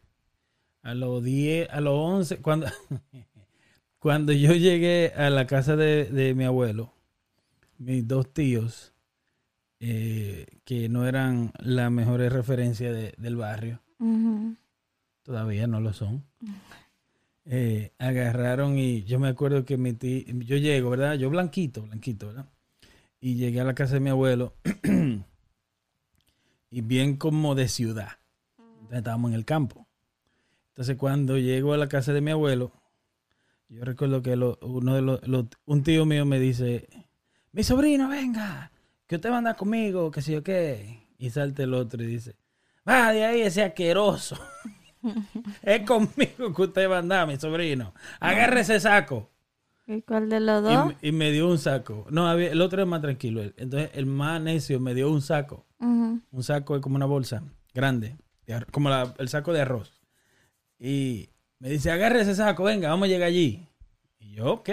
[0.81, 2.67] A los 10, a los 11, cuando,
[3.99, 6.93] cuando yo llegué a la casa de, de mi abuelo,
[7.77, 8.93] mis dos tíos,
[9.79, 13.81] eh, que no eran las mejores referencias de- del barrio,
[15.23, 16.25] todavía no lo son.
[17.45, 21.15] eh, agarraron y yo me acuerdo que mi tío, yo llego, ¿verdad?
[21.15, 22.49] Yo blanquito, blanquito, ¿verdad?
[23.19, 24.55] Y llegué a la casa de mi abuelo
[26.69, 28.19] y bien como de ciudad.
[28.93, 29.87] Entonces, estábamos en el campo.
[30.69, 32.71] Entonces cuando llego a la casa de mi abuelo,
[33.69, 35.19] yo recuerdo que lo- uno de los,
[35.65, 36.87] un tío mío me dice,
[37.51, 38.71] mi sobrino, venga,
[39.07, 41.07] que usted va a andar conmigo, que sé yo qué.
[41.17, 42.35] Y salta el otro y dice,
[42.87, 44.37] va de ahí ese asqueroso.
[45.63, 47.93] es conmigo que usted va a andar, mi sobrino.
[48.19, 49.29] Agarre ese saco.
[49.87, 50.93] ¿Y cuál de los dos?
[51.01, 52.05] y me dio un saco.
[52.09, 53.41] No, había- el otro es más tranquilo.
[53.57, 55.65] Entonces el más necio me dio un saco.
[55.79, 60.01] Un saco es como una bolsa grande, de como la- el saco de arroz.
[60.79, 61.29] Y
[61.59, 63.65] me dice, agarre ese saco, venga, vamos a llegar allí.
[64.19, 64.69] Y yo, ok.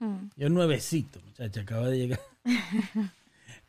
[0.00, 0.28] Ujú.
[0.36, 2.20] Yo nuevecito, muchacha, acaba de llegar.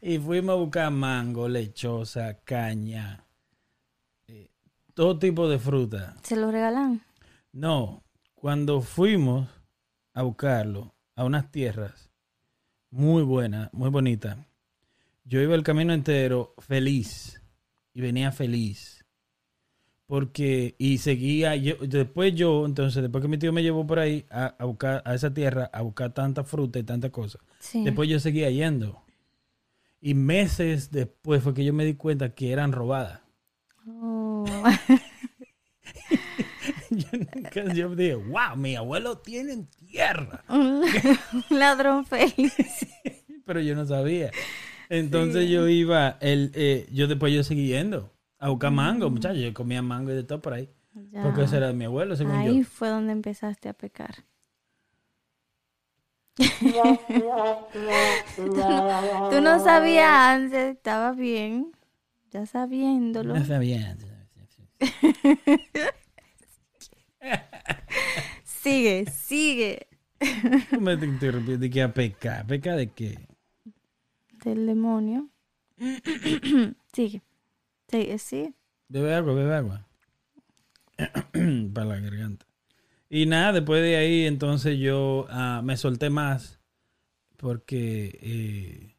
[0.01, 3.23] y fuimos a buscar mango, lechosa, caña,
[4.27, 4.49] eh,
[4.93, 6.15] todo tipo de fruta.
[6.23, 7.01] ¿Se lo regalan?
[7.51, 8.03] No,
[8.35, 9.49] cuando fuimos
[10.13, 12.09] a buscarlo a unas tierras
[12.89, 14.37] muy buenas, muy bonitas,
[15.23, 17.41] yo iba el camino entero feliz
[17.93, 18.96] y venía feliz.
[20.07, 24.25] Porque, y seguía, yo, después yo, entonces, después que mi tío me llevó por ahí
[24.29, 27.83] a, a buscar a esa tierra, a buscar tanta fruta y tanta cosa, Sí.
[27.83, 29.03] después yo seguía yendo.
[29.99, 33.19] Y meses después fue que yo me di cuenta que eran robadas.
[33.85, 34.45] Oh.
[36.89, 40.43] yo, nunca- yo dije, wow, mi abuelo tiene tierra.
[40.49, 40.83] un
[41.49, 42.53] ladrón feliz.
[43.45, 44.31] pero yo no sabía.
[44.89, 49.39] Entonces yo iba, el, eh, yo después yo seguí yendo a buscar mango, muchachos.
[49.39, 50.69] Yo comía mango y de todo por ahí.
[51.11, 51.23] Ya.
[51.23, 52.65] Porque ese era de mi abuelo, según Ahí yo.
[52.65, 54.23] fue donde empezaste a pecar.
[58.35, 61.71] Tú no sabías antes, estaba bien,
[62.31, 63.33] ya sabiéndolo.
[63.35, 63.97] No sabía.
[68.43, 69.87] Sigue, sigue.
[70.69, 71.57] ¿Cómo me te interrumpí?
[71.57, 72.45] ¿De qué a pecar?
[72.45, 73.17] ¿Pecar de qué?
[74.43, 75.29] Del demonio.
[76.93, 77.21] sigue.
[77.87, 78.53] Sigue, sí.
[78.89, 79.87] Bebe agua, bebe agua.
[81.73, 82.45] Para la garganta.
[83.09, 86.59] Y nada, después de ahí, entonces yo ah, me solté más.
[87.37, 88.95] Porque eh,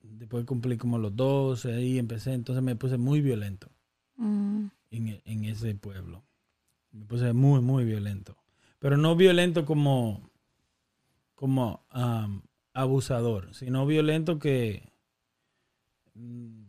[0.00, 2.32] después cumplí como los 12, ahí empecé.
[2.32, 3.70] Entonces me puse muy violento
[4.16, 6.22] Mm, en, en ese pueblo.
[6.92, 8.36] Me puse muy, muy violento.
[8.78, 10.30] Pero no violento como,
[11.34, 12.42] como am,
[12.72, 14.92] abusador, sino violento que
[16.14, 16.63] mm,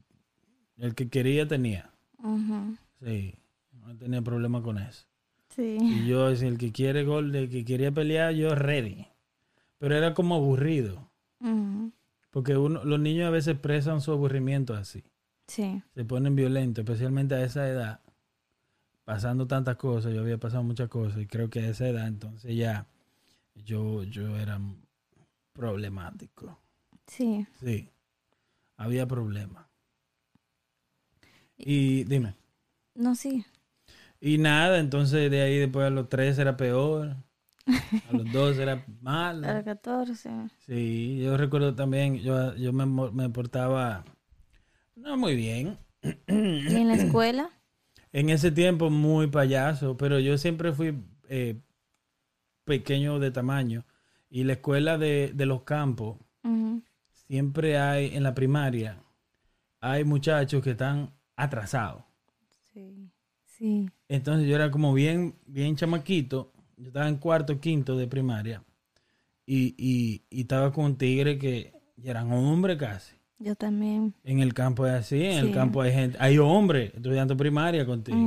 [0.77, 1.91] el que quería tenía.
[3.01, 3.35] Sí,
[3.73, 5.05] no tenía problema con eso.
[5.49, 5.77] Sí.
[5.79, 9.07] Y yo, si el que quiere gol, el que quería pelear, yo ready.
[9.77, 11.09] Pero era como aburrido.
[12.31, 15.03] Porque uno, los niños a veces expresan su aburrimiento así.
[15.47, 15.81] Sí.
[15.93, 18.01] Se ponen violentos, especialmente a esa edad.
[19.05, 22.55] Pasando tantas cosas, yo había pasado muchas cosas y creo que a esa edad entonces
[22.55, 22.87] ya
[23.53, 24.59] yo, yo era
[25.53, 26.59] problemático.
[27.07, 27.45] Sí.
[27.59, 27.89] Sí,
[28.77, 29.67] había problemas.
[31.57, 32.35] Y dime.
[32.95, 33.45] No, sí.
[34.19, 37.15] Y nada, entonces de ahí después a los tres era peor.
[38.09, 38.85] A los dos era
[39.43, 39.55] A mal.
[39.55, 40.29] los 14.
[40.65, 44.03] Sí, yo recuerdo también, yo, yo me, me portaba
[44.95, 45.77] no muy bien.
[46.27, 47.49] ¿Y en la escuela?
[48.11, 51.59] En ese tiempo muy payaso, pero yo siempre fui eh,
[52.63, 53.85] pequeño de tamaño.
[54.29, 56.17] Y la escuela de, de los campos,
[57.27, 58.99] siempre hay, en la primaria,
[59.81, 62.03] hay muchachos que están atrasados.
[62.73, 63.09] Sí.
[63.45, 63.89] Sí.
[64.09, 66.51] Entonces yo era como bien, bien chamaquito.
[66.77, 68.61] Yo estaba en cuarto, quinto de primaria.
[69.45, 73.15] Y, y, y estaba con un tigre que ya eran hombres casi.
[73.39, 74.13] Yo también.
[74.23, 78.17] En el campo es así, en el campo hay gente, hay hombres estudiando primaria contigo.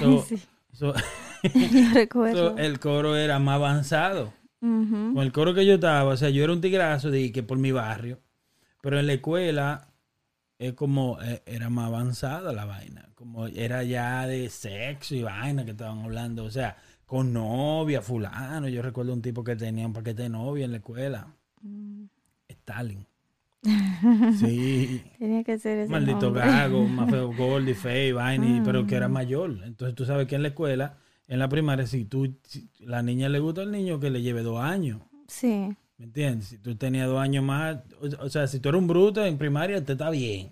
[0.00, 0.36] So- sí.
[0.72, 0.94] So-
[1.54, 2.50] Yo recuerdo.
[2.52, 4.32] so, el coro era más avanzado.
[4.60, 7.58] Con el coro que yo estaba, o sea, yo era un tigrazo de que por
[7.58, 8.18] mi barrio,
[8.80, 9.88] pero en la escuela
[10.58, 15.64] es como eh, era más avanzada la vaina, como era ya de sexo y vaina
[15.64, 18.68] que estaban hablando, o sea, con novia, fulano.
[18.68, 21.26] Yo recuerdo un tipo que tenía un paquete de novia en la escuela.
[21.62, 22.04] Mm.
[22.48, 23.06] Stalin.
[24.38, 25.02] Sí.
[25.18, 26.42] Tenía que ser ese Maldito nombre.
[26.46, 29.10] gago, más feo, Goldie, Fey, Vaina, y- pero que era Ah.
[29.10, 29.58] mayor.
[29.64, 30.96] Entonces tú sabes que en la escuela,
[31.28, 34.42] en la primaria, si tú, si la niña le gusta al niño, que le lleve
[34.42, 35.00] dos años.
[35.28, 35.74] Sí.
[35.96, 36.48] ¿Me entiendes?
[36.48, 39.38] Si tú tenías dos años más, o, o sea, si tú eres un bruto en
[39.38, 40.50] primaria, te está bien.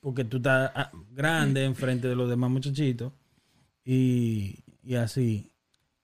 [0.00, 3.12] Porque tú estás ah, grande enfrente de los demás muchachitos.
[3.84, 5.52] Y, y así.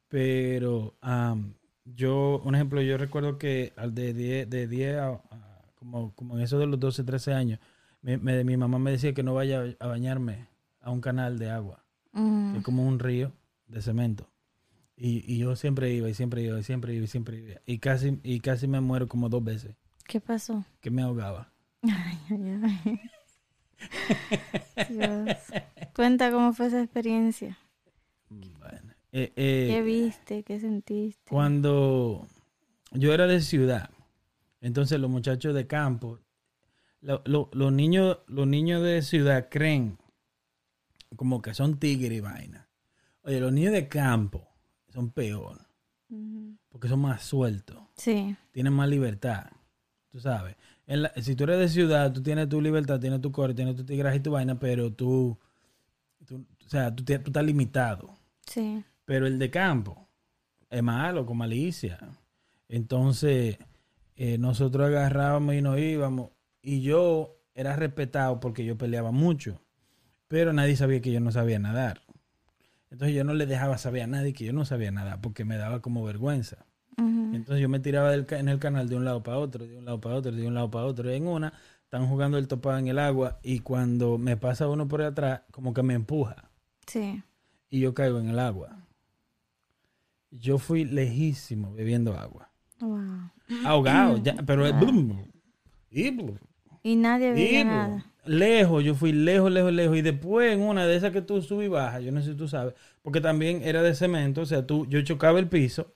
[0.09, 5.63] Pero am, yo, un ejemplo, yo recuerdo que al de 10, de 10 a, a-
[5.77, 7.59] como, como en eso de los 12, 13 años,
[8.03, 10.49] me- me- mi mamá me decía que no vaya a bañarme
[10.81, 11.85] a un canal de agua.
[12.13, 12.57] Mm.
[12.57, 13.33] Es como un río
[13.69, 14.29] de cemento.
[15.05, 17.61] Y, y yo siempre iba y siempre iba y siempre iba y siempre iba.
[17.67, 19.75] Y casi, y casi me muero como dos veces,
[20.07, 20.65] ¿Qué pasó?
[20.81, 21.53] que me ahogaba.
[21.83, 23.01] Ay, ay, ay.
[24.89, 25.39] Dios.
[25.97, 27.59] Cuenta cómo fue esa experiencia.
[28.31, 30.43] Bueno, eh, eh, ¿Qué viste?
[30.45, 31.21] ¿Qué sentiste?
[31.29, 32.29] cuando
[32.93, 33.91] yo era de ciudad,
[34.61, 36.21] entonces los muchachos de campo,
[37.01, 39.99] lo- lo- los niños, los niños de ciudad creen
[41.17, 42.69] como que son tigres y vaina.
[43.23, 44.49] Oye, los niños de campo
[44.93, 45.59] son peor,
[46.69, 48.37] porque son más sueltos, Sí.
[48.51, 49.47] tienen más libertad.
[50.11, 53.31] Tú sabes, En la- si tú eres de ciudad, tú tienes tu libertad, tienes tu
[53.31, 55.39] core, tienes tu tigraje y tu vaina, pero tú,
[56.27, 58.13] tú- o sea, tú estás limitado.
[58.47, 58.85] Sí.
[59.05, 60.09] Pero el de campo
[60.69, 61.99] es malo, con malicia.
[62.69, 63.59] Entonces,
[64.17, 66.31] eh, nosotros agarrábamos y nos íbamos.
[66.61, 69.61] Y yo era respetado porque yo peleaba mucho.
[70.27, 72.03] Pero nadie sabía que yo no sabía nadar.
[72.93, 75.57] Entonces yo no le dejaba saber a nadie que yo no sabía nadar porque me
[75.57, 76.67] daba como vergüenza.
[76.99, 79.87] Entonces yo me tiraba del en el canal de un lado para otro, de un
[79.87, 81.11] lado para otro, de un lado para otro.
[81.11, 84.87] Y en una, están jugando el topado en el agua y cuando me pasa uno
[84.89, 86.51] por atrás, como que me empuja
[86.87, 87.23] Sí.
[87.71, 88.77] y yo caigo en el agua.
[90.31, 92.51] Yo fui lejísimo bebiendo agua.
[92.79, 93.31] Wow.
[93.65, 94.69] Ahogado, ya, pero
[95.91, 96.27] y
[96.83, 98.12] Y nadie veía nada.
[98.25, 99.97] Lejos, yo fui lejos, lejos, lejos.
[99.97, 102.37] Y después en una de esas que tú subes y bajas, yo no sé si
[102.37, 105.93] tú sabes, porque también era de cemento, o sea, tú, yo chocaba el piso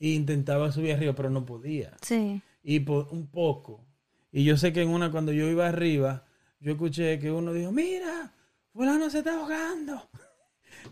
[0.00, 1.96] e intentaba subir arriba, pero no podía.
[2.02, 2.42] Sí.
[2.62, 3.84] Y por un poco.
[4.32, 6.24] Y yo sé que en una, cuando yo iba arriba,
[6.60, 8.32] yo escuché que uno dijo, mira,
[8.72, 10.08] fulano se está ahogando.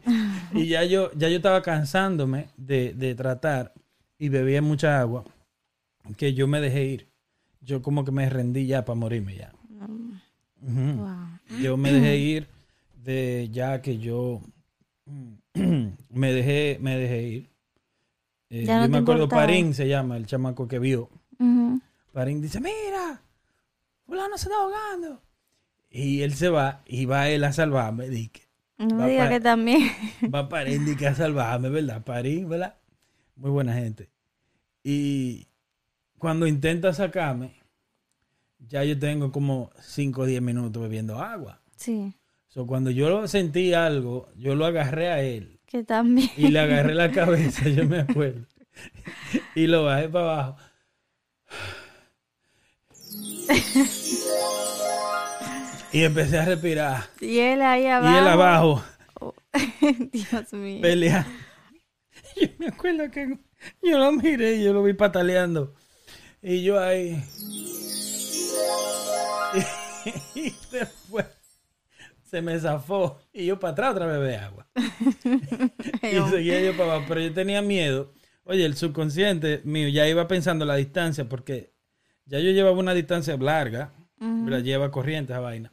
[0.54, 3.74] y ya yo, ya yo estaba cansándome de, de tratar
[4.18, 5.24] y bebía mucha agua,
[6.16, 7.08] que yo me dejé ir.
[7.60, 9.52] Yo como que me rendí ya para morirme ya.
[10.60, 11.60] Wow.
[11.60, 12.48] Yo me dejé ir
[13.04, 14.40] de ya que yo
[15.54, 17.50] me dejé, me dejé ir.
[18.50, 19.42] Eh, no yo me acuerdo, importaba.
[19.42, 21.08] Parín se llama, el chamaco que vio.
[22.12, 23.20] Parín dice, mira,
[24.06, 25.22] fulano se está ahogando.
[25.90, 28.08] Y él se va y va él a salvarme.
[28.08, 29.90] Dice, No Va me diga que también.
[30.34, 32.02] va Parín dice, a salvarme, ¿verdad?
[32.02, 32.76] Parín, ¿verdad?
[33.36, 34.08] Muy buena gente.
[34.82, 35.46] Y
[36.18, 37.54] cuando intenta sacarme,
[38.58, 41.60] ya yo tengo como 5 o 10 minutos bebiendo agua.
[41.76, 42.14] Sí.
[42.48, 46.30] So, cuando yo sentí algo, yo lo agarré a él Que también.
[46.36, 48.46] y le agarré la cabeza, yo me acuerdo.
[49.54, 50.56] Y lo bajé para abajo.
[55.92, 57.04] Y empecé a respirar.
[57.20, 58.18] Y él ahí Y abajo.
[58.18, 58.84] él abajo,
[59.20, 59.34] Oh,
[60.12, 60.82] Dios mío.
[60.82, 61.30] peleando.
[62.38, 63.38] Yo me acuerdo que
[63.82, 65.74] yo lo miré y yo lo vi pataleando.
[66.42, 67.22] Y yo ahí.
[70.34, 71.26] Y después
[72.24, 73.18] se me zafó.
[73.32, 74.66] Y yo para atrás otra vez de agua.
[76.02, 77.06] y seguía yo para abajo.
[77.08, 78.12] Pero yo tenía miedo.
[78.44, 81.72] Oye, el subconsciente mío ya iba pensando la distancia porque
[82.24, 83.92] ya yo llevaba una distancia larga.
[84.18, 84.48] Ujú.
[84.48, 85.72] la lleva corriente esa vaina.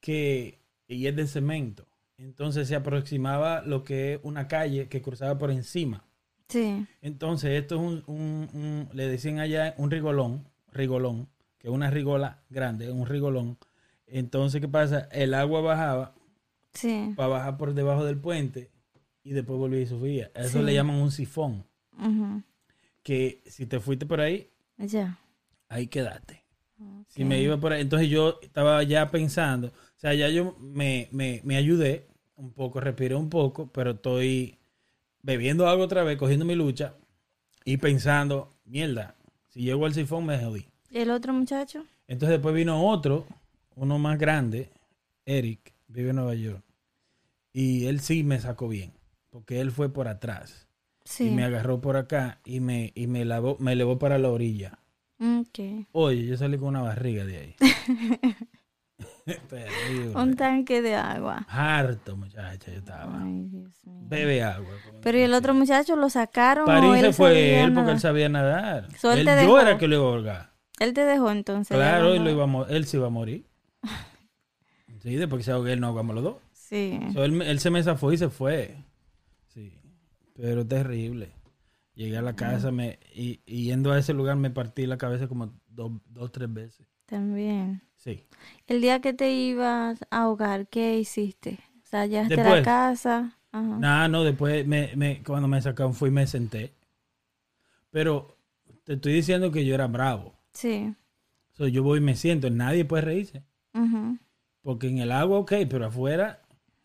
[0.00, 1.86] Que, y es de cemento.
[2.18, 6.04] Entonces se aproximaba lo que es una calle que cruzaba por encima.
[6.48, 6.86] Sí.
[7.00, 11.28] Entonces esto es un, un- un- le decían allá un rigolón, rigolón,
[11.62, 13.56] que es una rigola grande, un rigolón.
[14.06, 15.08] Entonces, ¿qué pasa?
[15.12, 16.14] El agua bajaba
[16.74, 17.12] Sí.
[17.16, 18.70] para bajar por debajo del puente
[19.22, 20.30] y después volvía y subía.
[20.34, 20.64] A Eso Sí.
[20.64, 21.64] le llaman un sifón.
[23.02, 25.18] Que si te fuiste por ahí, Ya.
[25.68, 26.42] ahí quedaste.
[27.08, 31.08] Si me iba por ahí, entonces yo estaba ya pensando, o sea, ya yo me,
[31.12, 34.58] me, me ayudé un poco, respiré un poco, pero estoy
[35.22, 36.94] bebiendo algo otra vez, cogiendo mi lucha
[37.64, 39.14] y pensando, mierda,
[39.48, 40.66] si llego al sifón me jodí.
[40.92, 41.84] ¿Y el otro muchacho?
[42.06, 43.24] Entonces después vino otro,
[43.76, 44.68] uno más grande,
[45.24, 46.62] Eric, vive en Nueva York,
[47.52, 48.92] y él sí me sacó bien,
[49.30, 50.68] porque él fue por atrás
[51.04, 51.28] Sí.
[51.28, 54.78] y me agarró por acá y me, y me, lavó, me elevó para la orilla.
[55.92, 57.56] Oye, yo salí con una barriga de ahí.
[59.48, 60.16] Terrible.
[60.16, 61.46] Un tanque de agua.
[61.48, 63.22] Harto, muchacha, yo estaba.
[63.22, 64.00] Ay, Dios mío.
[64.08, 64.74] Bebe agua.
[65.00, 66.66] Pero ¿y el otro muchacho lo sacaron?
[66.66, 68.88] París se fue él porque él sabía nadar.
[68.90, 70.51] Él yo era que lo iba a ahogar.
[70.80, 71.76] Él te dejó entonces.
[71.76, 73.46] Claro, él, lo no- iba a él se iba a morir.
[75.02, 76.36] Sí, después que se ahogue él, no ahogamos los dos.
[76.52, 77.00] Sí.
[77.12, 78.76] So, él, él se me zafó y se fue.
[79.48, 79.76] Sí,
[80.34, 81.32] pero terrible.
[81.94, 85.26] Llegué a la casa me, y, y yendo a ese lugar me partí la cabeza
[85.26, 86.86] como dos, dos tres veces.
[87.06, 87.82] También.
[87.96, 88.24] Sí.
[88.68, 91.58] El día que te ibas a ahogar, ¿qué hiciste?
[91.82, 93.38] O sea, llegaste a la casa.
[93.50, 93.78] Ajá.
[93.78, 96.72] Nada, no, después me, me- cuando me sacaron fui y me senté.
[97.90, 98.38] Pero
[98.84, 100.34] te estoy diciendo que yo era bravo.
[100.52, 100.94] Sí.
[101.52, 103.42] So, yo voy y me siento, nadie puede reírse.
[104.62, 106.40] Porque en el agua, ok, pero afuera,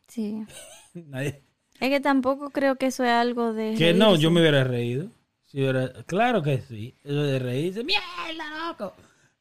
[0.08, 0.44] Sí.
[0.94, 1.44] nadie.
[1.80, 3.76] Es que tampoco creo que eso es algo de.
[3.78, 5.10] Que no, yo me hubiera reído.
[5.46, 6.96] Si hubiera- claro que sí.
[7.04, 8.94] Eso de reírse, ¡mierda, loco!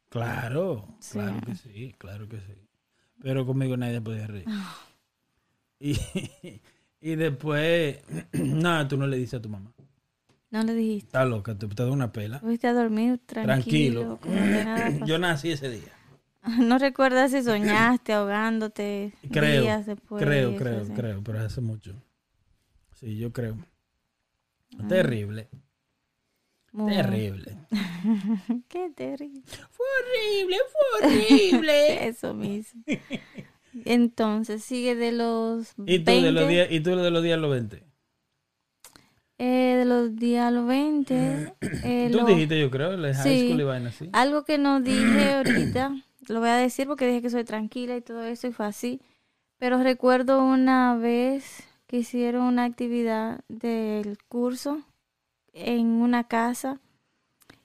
[0.09, 1.17] Claro, Sí.
[1.19, 2.53] claro que sí, claro que sí.
[3.21, 4.45] Pero conmigo nadie podía reír.
[5.79, 5.95] Y,
[7.01, 7.99] y después,
[8.33, 9.71] nada, tú no le dices a tu mamá.
[10.49, 11.07] No le dijiste.
[11.07, 12.39] Está loca, te, te una pela.
[12.39, 14.19] Fuiste a dormir Tranquilo.
[15.05, 15.91] Yo nací ese día.
[16.59, 20.23] No recuerdas si soñaste ahogándote Creo, días después.
[20.23, 20.91] creo, eso creo, sí.
[20.93, 21.93] creo, pero hace mucho.
[22.95, 23.57] Sí, yo creo.
[24.87, 25.49] Terrible,
[26.71, 27.57] Muy- terrible.
[28.69, 29.41] Qué terrible.
[29.71, 32.07] Fue horrible, fue horrible.
[32.07, 32.83] Eso mismo.
[33.85, 37.39] Entonces, sigue de los ¿Y tú, de los 20, días, ¿Y tú de los días
[37.39, 37.83] los 20?
[39.37, 40.09] Eh, de los
[40.53, 41.53] los 20.
[41.83, 43.47] eh, Tú lo- dijiste, yo creo, la high Sí.
[43.47, 44.09] school y vaina así.
[44.13, 45.95] Algo que no dije ahorita,
[46.27, 49.01] lo voy a decir porque dije que soy tranquila y todo eso y fue así.
[49.57, 54.81] Pero recuerdo una vez que hicieron una actividad del curso
[55.53, 56.79] en una casa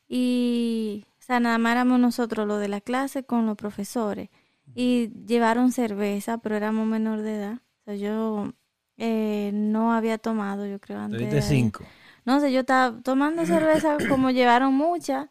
[0.08, 4.28] y, o sea, nada más éramos nosotros, lo de la clase, con los profesores.
[4.74, 7.54] Y llevaron cerveza, pero éramos menor de edad.
[7.54, 8.52] O sea, yo
[8.98, 11.18] eh, no había tomado, yo creo, antes.
[11.18, 11.85] Tuviste cinco.
[12.24, 15.31] No sé, yo estaba tomando cerveza como llevaron mucha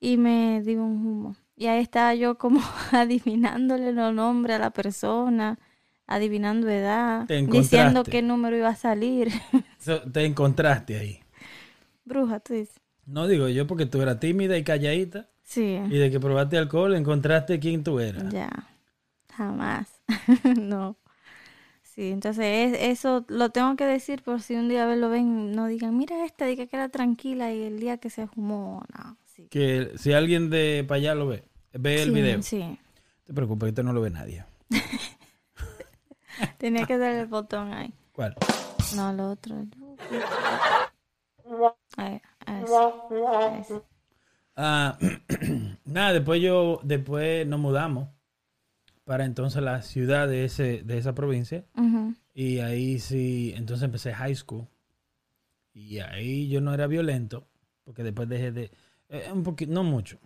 [0.00, 1.36] y me dio un humo.
[1.56, 2.60] Y ahí estaba yo como
[2.92, 5.58] adivinándole los nombres a la persona,
[6.06, 9.30] adivinando edad, diciendo qué número iba a salir.
[9.80, 11.20] So, te encontraste ahí.
[12.04, 12.80] Bruja, tú dices.
[13.06, 16.94] No digo yo porque tú eras tímida y calladita Sí, y de que probaste alcohol
[16.94, 18.30] encontraste quién tú eras.
[18.30, 18.50] ya,
[19.32, 19.88] jamás.
[20.60, 20.96] no.
[21.98, 25.66] Sí, entonces es- eso lo tengo que decir por si un día lo ven, no
[25.66, 29.48] digan, mira esta, diga que era tranquila y el día que se fumó, no, sí.
[29.50, 32.40] Que si alguien de para allá lo ve, ve el video.
[32.40, 32.76] Sí, No
[33.24, 34.44] te preocupes, que esto no lo ve nadie.
[36.58, 37.92] tenía que dar el botón ahí.
[38.12, 38.36] ¿Cuál?
[38.94, 39.56] No, lo otro.
[41.96, 42.20] Ahí,
[42.62, 43.08] eso,
[43.60, 43.84] eso.
[44.54, 44.96] Ah,
[45.84, 48.08] nada, después yo, después nos mudamos
[49.08, 51.64] para entonces la ciudad de ese, de esa provincia.
[52.34, 54.68] Y ahí sí, entonces empecé high school.
[55.72, 57.48] Y ahí yo no era violento,
[57.84, 58.70] porque después dejé de...
[59.08, 60.18] eh, un poquito, no mucho.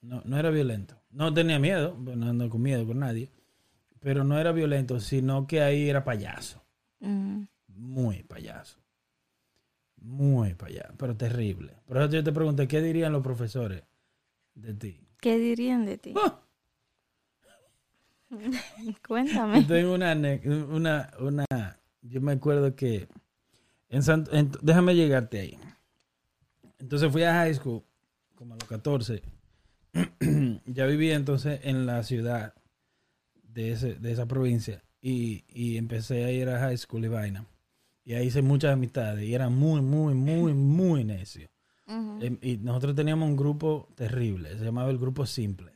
[0.00, 1.00] No, no era violento.
[1.10, 3.30] No tenía miedo, no ando con miedo con nadie.
[4.00, 6.60] Pero no era violento, sino que ahí era payaso.
[7.00, 7.46] ujú.
[7.68, 8.80] Muy payaso.
[9.98, 11.76] Muy payaso, pero terrible.
[11.86, 13.84] Por eso yo te pregunté, ¿qué dirían los profesores
[14.56, 15.00] de ti?
[15.20, 16.14] ¿Qué dirían de ti?
[16.16, 16.40] ¡Ah!
[19.06, 19.60] Cuéntame.
[19.62, 20.12] Yo tengo una,
[20.68, 23.08] una, una, yo me acuerdo que
[23.88, 25.58] en Sant- en- déjame llegarte ahí.
[26.78, 27.82] Entonces fui a high school,
[28.34, 29.22] como a los 14.
[30.66, 32.54] ya vivía entonces en la ciudad
[33.42, 37.46] de, ese, de esa provincia y, y empecé a ir a high school y vaina.
[38.04, 41.48] Y ahí hice muchas amistades y era muy, muy, muy, muy necio.
[42.20, 45.72] Em, Y nosotros teníamos un grupo terrible, se llamaba el grupo simple.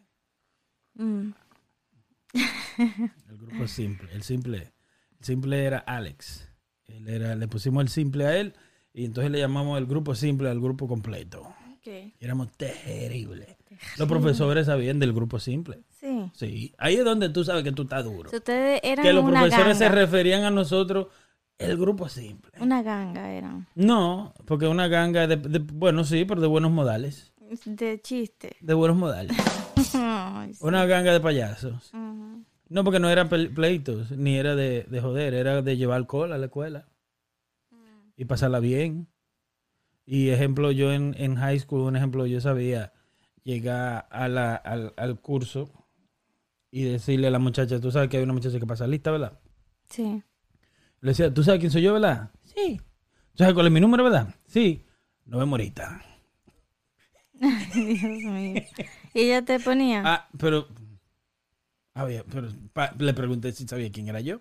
[0.95, 1.31] mm,
[3.29, 4.09] El grupo simple.
[4.13, 4.73] El simple,
[5.19, 6.49] el simple era Alex.
[6.87, 8.55] Él era, le pusimos el simple a él
[8.93, 11.53] y entonces le llamamos el grupo simple al grupo completo.
[11.85, 13.57] Y éramos terribles.
[13.97, 15.79] Los profesores sabían del grupo simple.
[15.99, 16.31] Sí.
[16.35, 16.75] Sí.
[16.77, 18.29] Ahí es donde tú sabes que tú estás duro.
[18.29, 21.07] Si ustedes eran Que los una profesores se referían a nosotros
[21.57, 22.53] el grupo simple.
[22.61, 23.67] Una ganga eran.
[23.75, 27.33] No, porque una ganga de, de- bueno, sí, pero de buenos modales.
[27.65, 28.57] De chiste.
[28.61, 29.35] De buenos modales.
[29.95, 30.61] Ay, sí.
[30.65, 31.93] Una ganga de payasos.
[32.69, 36.39] No, porque no eran pleitos, ni era de, de joder, era de llevar alcohol a
[36.39, 36.89] la escuela
[38.17, 39.09] y pasarla bien.
[40.05, 42.93] Y ejemplo, yo en, en high school, un ejemplo, yo sabía
[43.43, 45.71] llegar a la, al, al curso
[46.71, 49.39] y decirle a la muchacha, tú sabes que hay una muchacha que pasa lista, ¿verdad?
[49.89, 50.23] Sí.
[51.01, 52.31] Le decía, ¿tú sabes quién soy yo, verdad?
[52.43, 52.81] Sí.
[53.33, 54.35] ¿Tú sabes cuál es mi número, verdad?
[54.47, 54.85] Sí.
[55.25, 56.03] Nos vemos ahorita.
[57.75, 58.63] Dios mío.
[59.15, 60.03] Y ella te ponía.
[60.05, 60.67] Ah, pero
[61.95, 64.41] Había, pero pa- le pregunté si sabía quién era yo.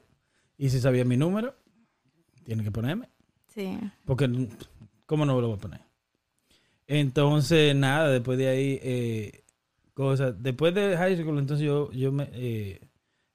[0.58, 1.56] Y si sabía mi número,
[2.44, 3.10] tiene que ponerme.
[3.48, 3.78] Sí.
[4.06, 4.30] Porque,
[5.06, 5.82] ¿cómo no lo voy a poner?
[6.88, 9.44] Entonces, nada, después de ahí, eh,
[9.94, 10.36] cosas.
[10.42, 12.80] Después de high school, entonces yo, yo, me, eh,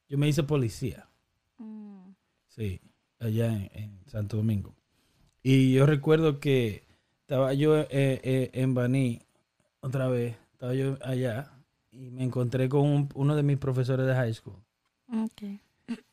[0.08, 1.08] yo me hice policía.
[1.58, 2.10] Mm.
[2.48, 2.80] Sí,
[3.18, 4.74] allá en, en Santo Domingo.
[5.42, 6.86] Y yo recuerdo que
[7.20, 9.20] estaba yo eh, eh, en Baní,
[9.82, 11.52] otra vez, estaba yo allá
[11.90, 14.56] y me encontré con un- uno de mis profesores de high school.
[15.08, 15.42] Ok.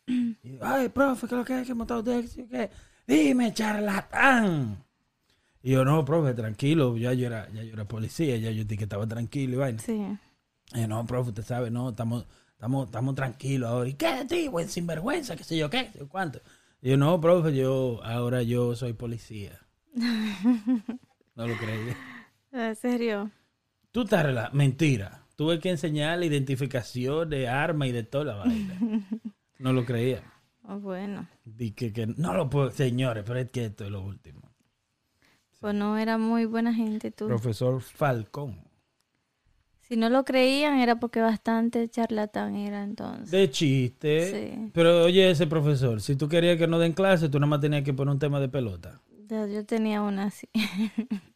[0.07, 1.67] Y, Ay, profe, ¿qué es lo que es?
[1.67, 2.25] ¿Qué montado usted?
[2.35, 2.47] ¿Qué?
[2.47, 2.69] qué?
[3.07, 4.83] Dime, charlatán.
[5.61, 8.77] Y yo, no, profe, tranquilo, ya yo era, ya yo era policía, ya yo dije
[8.77, 9.79] que estaba tranquilo y vaina.
[9.79, 10.05] Sí.
[10.73, 13.89] Y yo, no, profe, usted sabe, no, estamos, estamos, estamos tranquilos ahora.
[13.89, 14.67] ¿Y qué de ti, güey?
[14.67, 16.39] Sinvergüenza, qué sé yo, qué, sé yo cuánto.
[16.81, 19.59] Y yo, no, profe, yo, ahora yo soy policía.
[21.35, 21.93] no lo creí.
[22.51, 23.29] ¿En serio?
[23.91, 25.23] Tú estás rela- mentira.
[25.35, 28.77] Tuve que enseñar la identificación de arma y de toda la vaina.
[29.59, 30.23] No lo creía.
[30.63, 31.27] Oh, bueno.
[31.43, 34.39] Di que, que no lo puedo, señores, pero es que esto es lo último.
[35.59, 37.27] Pues no era muy buena gente tú.
[37.27, 38.61] Profesor Falcón.
[39.81, 43.31] Si no lo creían era porque bastante charlatán era entonces.
[43.31, 44.31] De chiste.
[44.53, 44.71] Sí.
[44.73, 47.83] Pero oye, ese profesor, si tú querías que no den clase, tú nada más tenías
[47.83, 49.01] que poner un tema de pelota.
[49.27, 50.47] Yo tenía una así.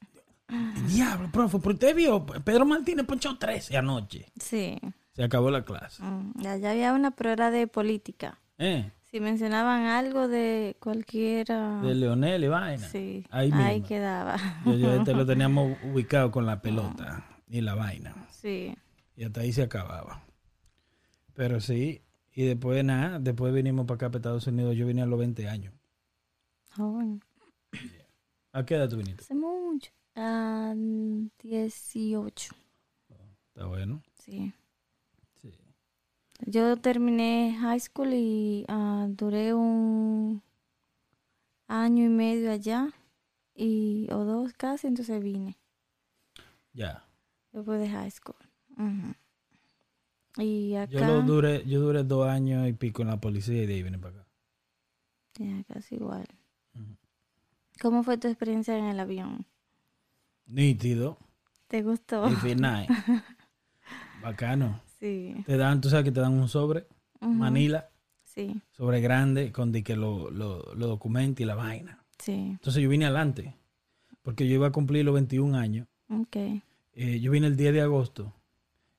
[0.88, 4.32] Diablo, profe, pero usted vio, Pedro Martínez ponchó 13 anoche.
[4.40, 4.78] Sí.
[5.14, 6.02] Se acabó la clase.
[6.04, 8.40] Mm, Ya, ya había una, pero era de política.
[8.58, 8.92] ¿Eh?
[9.04, 11.82] Si mencionaban algo de cualquiera...
[11.82, 12.88] De Leonel y vaina.
[12.90, 14.38] Sí, Ahí quedaba.
[14.66, 18.16] Yo, yo este lo teníamos ubicado con la pelota y la vaina.
[18.32, 18.76] Sí.
[19.16, 20.24] Y hasta ahí se acababa.
[21.36, 22.02] Pero sí,
[22.34, 24.76] y después nada, después vinimos para acá, para Estados Unidos.
[24.76, 25.74] Yo vine a los 20 años.
[26.76, 27.22] Joven.
[28.52, 29.24] ¿A qué edad tú viniste?
[29.24, 29.92] Hace mucho.
[30.16, 30.74] Ah,
[31.40, 32.56] 18.
[33.50, 34.02] Está bueno.
[34.20, 34.54] Sí.
[35.42, 35.52] Sí.
[36.46, 40.42] Yo terminé high school y ah, duré un
[41.68, 42.94] año y medio allá
[43.56, 45.58] y o dos casi, entonces vine
[46.74, 47.04] Ya.
[47.52, 48.36] después de high school.
[50.38, 53.68] Y acá, Yo lo duré, yo duré dos años y pico en la policía y
[53.68, 54.28] de ahí vine para acá.
[55.40, 56.28] ya, casi igual.
[57.82, 59.46] ¿Cómo fue tu experiencia en el avión?
[60.46, 61.18] Nítido.
[61.68, 62.30] ¿Te gustó?
[62.30, 62.88] Y final.
[64.22, 64.82] Bacano.
[65.00, 65.36] Sí.
[65.46, 66.88] Te dan, tú sabes que te dan un sobre.
[67.22, 67.90] Manila,
[68.26, 72.04] Sí, sobre grande, con de que lo, lo, lo documenta y la vaina.
[72.20, 72.34] sí.
[72.34, 73.56] Entonces yo vine adelante,
[74.24, 75.88] porque yo iba a cumplir los 21 años.
[76.10, 76.36] Ok.
[76.96, 78.34] Eh, yo vine el 10 de agosto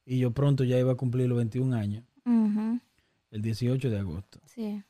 [0.07, 2.80] y yo pronto ya iba a cumplir los 21 años, Ujú.
[3.30, 4.40] el 18 de agosto.
[4.47, 4.82] Sí.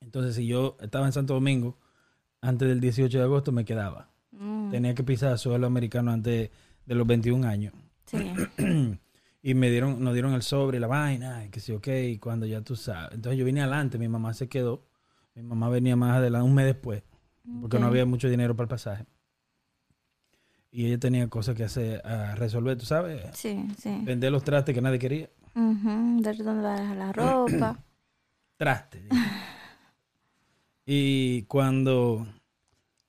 [0.00, 1.78] Entonces si yo estaba en Santo Domingo,
[2.40, 4.10] antes del 18 de agosto me quedaba.
[4.38, 6.50] Mm, Tenía que pisar suelo americano antes
[6.86, 7.72] de los 21 años.
[8.06, 8.32] Sí.
[9.42, 12.18] y me dieron, nos dieron el sobre y la vaina, y que sí, ok, y
[12.18, 13.14] cuando ya tú sabes.
[13.14, 14.86] Entonces yo vine adelante, mi mamá se quedó.
[15.34, 17.02] Mi mamá venía más adelante, un mes después,
[17.60, 19.04] porque no había mucho dinero para el pasaje.
[20.70, 24.00] Y ella tenía cosas que hacer, a resolver, tú sabes, Sí, sí.
[24.04, 25.30] vender los trastes que nadie quería.
[25.54, 27.78] Ujú, Ver dónde va la ropa.
[28.56, 29.02] Trastes.
[30.86, 32.26] y cuando,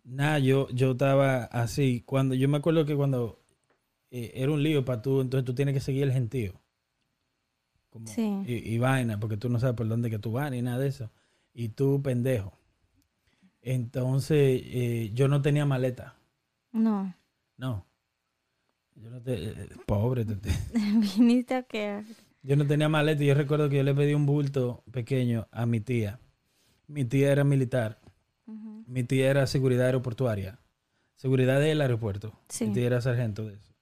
[0.09, 3.39] nada, yo, yo estaba así, cuando, yo me acuerdo que cuando
[4.11, 6.53] eh, era un lío para tú, entonces tú tienes que seguir el gentío.
[7.89, 8.43] Como- Sí.
[8.47, 10.87] y, y vaina, porque tú no sabes por dónde que tú vas ni nada de
[10.87, 11.11] eso.
[11.53, 12.53] Y tú, pendejo.
[13.61, 16.15] Entonces, eh, yo no tenía maleta.
[16.71, 17.13] No.
[17.57, 17.85] No.
[18.95, 20.25] Yo no te, eh, pobre.
[20.25, 20.49] te- te-
[21.17, 22.03] Viniste a qué?
[22.41, 25.65] Yo no tenía maleta y yo recuerdo que yo le pedí un bulto pequeño a
[25.65, 26.19] mi tía.
[26.87, 27.98] Mi tía era militar.
[28.89, 30.59] Mi tía era seguridad aeroportuaria.
[31.15, 32.33] Seguridad del aeropuerto.
[32.49, 32.65] Sí.
[32.67, 33.73] Mi tía era sargento de eso.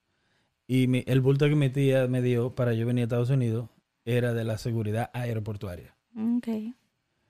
[0.66, 3.70] Y mi- el bulto que mi tía me dio para yo venir a Estados Unidos
[4.04, 5.96] era de la seguridad aeroportuaria.
[6.16, 6.48] Ok.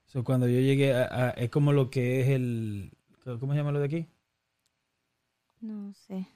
[0.06, 2.92] So, cuando yo llegué a, a- es como lo que es el
[3.38, 4.06] ¿cómo se llama lo de aquí?
[5.60, 6.26] No sé.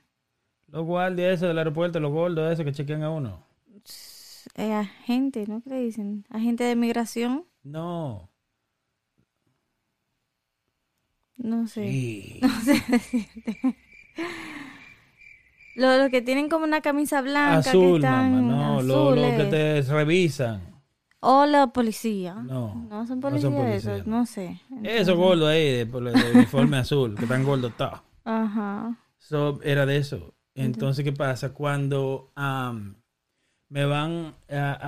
[0.69, 3.45] Los guardias esos del aeropuerto, los gordos esos que chequean a uno.
[3.85, 5.63] Es agente, ¿no?
[5.63, 6.25] ¿Qué le dicen?
[6.29, 7.47] Agente de migración.
[7.63, 8.29] No.
[11.43, 11.87] No sé.
[11.91, 12.39] Sí.
[12.43, 13.77] No sé decirte.
[15.75, 17.63] Los los que tienen como una camisa blanca.
[17.63, 20.61] que Azul, están mamá, no, lo, lo que te revisan.
[21.21, 22.35] O la policía.
[22.35, 24.07] No, No son no policías, son esos, policías.
[24.07, 24.61] no sé.
[24.83, 28.01] Esos gordos ahí de, por el- de uniforme azul, que están gordos todos.
[28.25, 28.97] Ajá.
[29.19, 30.35] So, era de eso.
[30.55, 31.55] Entonces, ¿qué pasa?
[31.55, 32.31] Cuando
[33.69, 34.79] me van a,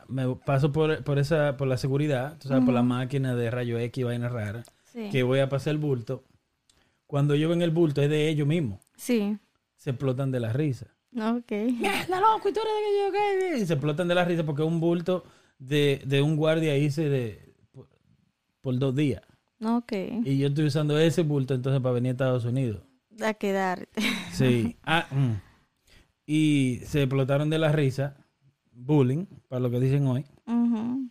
[0.00, 3.50] a- me paso por, por esa, por la seguridad, tú sabes, por la máquina de
[3.50, 5.08] rayo X y vaina rara, Sí.
[5.10, 6.24] que voy a pasar el bulto.
[7.06, 8.80] Cuando yo ven el bulto es de ellos mismos.
[8.96, 9.36] Sí.
[9.76, 10.86] Se explotan de la risa.
[11.16, 11.50] Ok.
[11.80, 13.62] Mierda, loco, y tú eres de que yo, ¿qué?
[13.62, 15.24] Y se explotan de la risa porque es un bulto
[15.58, 17.88] de, de un guardia hice de, por,
[18.60, 19.22] por dos días.
[19.64, 19.92] Ok.
[20.24, 22.82] Y yo estoy usando ese bulto entonces para venir a Estados Unidos.
[23.20, 24.00] A quedarte.
[24.32, 24.76] Sí.
[24.84, 25.34] Ah, mm.
[26.26, 28.16] Y se explotaron de la risa,
[28.72, 30.24] bullying, para lo que dicen hoy.
[30.46, 31.10] Ujú.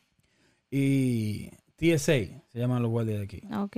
[0.72, 1.52] Y
[1.82, 2.14] TSA,
[2.48, 3.42] se llaman los guardias de aquí.
[3.56, 3.78] Ok.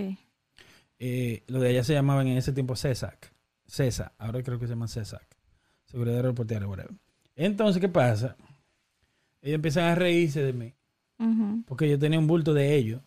[1.00, 3.34] Eh, lo de allá se llamaban en ese tiempo CESAC.
[3.68, 5.26] CESA, ahora creo que se llama CESAC.
[5.86, 6.94] Seguridad Aeroportuaria, whatever.
[7.36, 8.36] Entonces, ¿qué pasa?
[9.42, 10.74] Ellos empiezan a reírse de mí,
[11.66, 13.02] porque yo tenía un bulto de ellos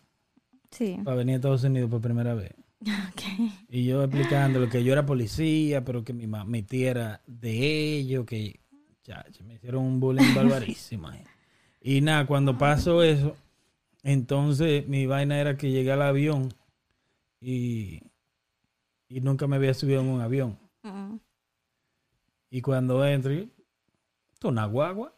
[0.71, 0.97] Sí.
[1.03, 2.51] para venir a Estados Unidos por primera vez.
[2.81, 3.21] Ok.
[3.69, 8.25] Y yo explicándole que yo era policía, pero que mi, mi tía era de ellos,
[8.25, 8.59] que
[9.03, 11.07] chacho, me hicieron un bullying barbarísimo.
[11.07, 11.23] ahí.
[11.81, 13.35] Y nada, cuando pasó eso,
[14.03, 16.53] entonces mi vaina era que llegué al avión
[17.41, 18.01] y,
[19.09, 20.57] y nunca me había subido en un avión.
[22.49, 23.49] Y cuando entré,
[24.33, 25.13] esto es una guagua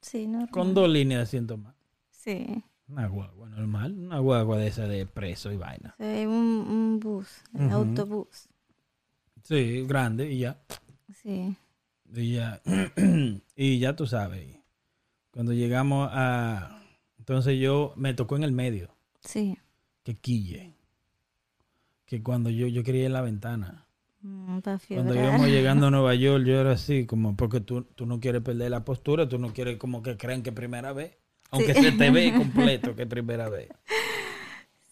[0.00, 0.50] Sí, normal.
[0.50, 1.74] con dos líneas de asiento más.
[2.10, 2.64] Sí.
[2.88, 5.94] Una guagua normal, una guagua de esa de preso y vaina.
[5.98, 7.70] Sí, un, un bus, Ujú.
[7.70, 8.48] autobús.
[9.42, 10.60] Sí, grande y ya.
[11.14, 11.54] Sí.
[12.14, 12.62] Y ya,
[13.56, 14.56] y ya tú sabes.
[15.30, 16.80] Cuando llegamos a.
[17.28, 19.58] Entonces yo me tocó en el medio, Sí.
[20.04, 20.74] que quille.
[22.04, 23.84] Que cuando yo, yo quería ir en la ventana.
[24.22, 24.58] Mm,
[24.88, 28.42] Cuando íbamos llegando a Nueva York, yo era así, como porque tú, tú no quieres
[28.42, 31.16] perder la postura, tú no quieres como que crean que primera vez.
[31.50, 31.82] Aunque Sí.
[31.82, 33.70] se te ve completo que primera vez.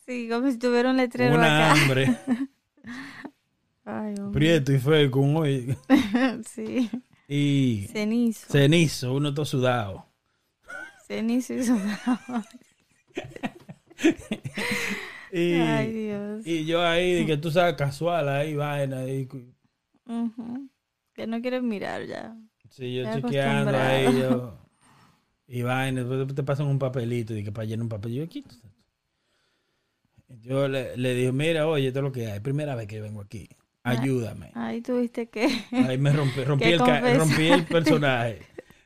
[0.04, 1.80] Sí, como si tuviera un letrero Una acá.
[1.82, 2.18] hambre,
[3.84, 5.76] Ay, prieto y feo con hoy.
[6.48, 6.90] sí.
[7.28, 8.46] Y Cenizo.
[8.50, 10.06] cenizo, uno todo sudado.
[11.06, 12.44] Cenizo y sudado.
[15.36, 16.46] Y, Ay, Dios.
[16.46, 19.02] y yo ahí, de que tú sabes, casual, ahí, vaina.
[20.06, 20.70] Ujú.
[21.12, 22.36] Que no quieres mirar ya.
[22.70, 24.56] sí, yo chequeando ahí, yo.
[25.48, 28.12] Y vaina, después te pasan un papelito, y que para llenar un papel.
[28.14, 28.44] Yo aquí.
[30.40, 32.38] Yo le, le digo, mira, oye, esto es lo que hay.
[32.38, 33.48] Primera vez que vengo aquí.
[33.82, 34.52] Ayúdame.
[34.54, 35.46] Ahí tuviste que.
[35.72, 38.40] Ahí me rompí, el, rompí el personaje.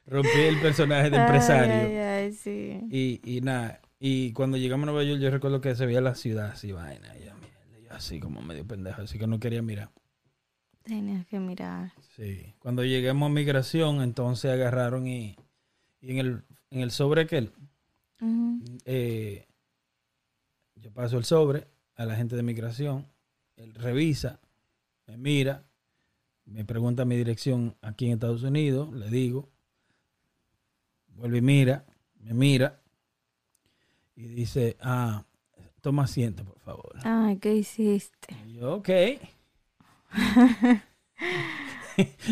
[0.09, 1.75] Rompí el personaje de empresario.
[1.75, 2.81] Ay, ay, ay, sí.
[2.91, 6.15] Y, y nada, y cuando llegamos a Nueva York, yo recuerdo que se veía la
[6.15, 7.15] ciudad así, vaina.
[7.17, 9.91] Y yo, mierda, yo así como medio pendejo, así que no quería mirar.
[10.85, 11.93] Tenías que mirar.
[12.17, 12.55] Sí.
[12.59, 15.37] Cuando llegamos a migración, entonces agarraron y,
[16.01, 17.53] y en, el, en el sobre aquel,
[18.87, 19.47] eh,
[20.77, 23.07] yo paso el sobre a la gente de migración,
[23.57, 24.41] él revisa,
[25.07, 25.65] me mira,
[26.47, 29.51] me pregunta mi dirección aquí en Estados Unidos, le digo,
[31.19, 31.85] vuelve y mira,
[32.21, 32.81] me mira
[34.17, 35.25] y dice, ah,
[35.81, 36.97] toma asiento, por favor.
[37.05, 38.35] Ay, ¿qué hiciste?
[38.47, 38.89] Y yo, ok,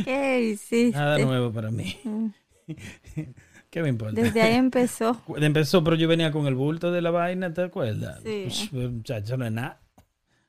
[0.05, 0.99] ¿Qué hiciste?
[0.99, 1.97] nada nuevo para mí.
[2.05, 2.28] Mm.
[3.70, 4.20] ¿Qué me importa?
[4.20, 5.20] Desde ahí empezó.
[5.37, 8.22] Empezó, pero yo venía con el bulto de la vaina, ¿te acuerdas?
[8.22, 8.45] Sí.
[8.72, 9.82] Pues, muchacho, no es nada.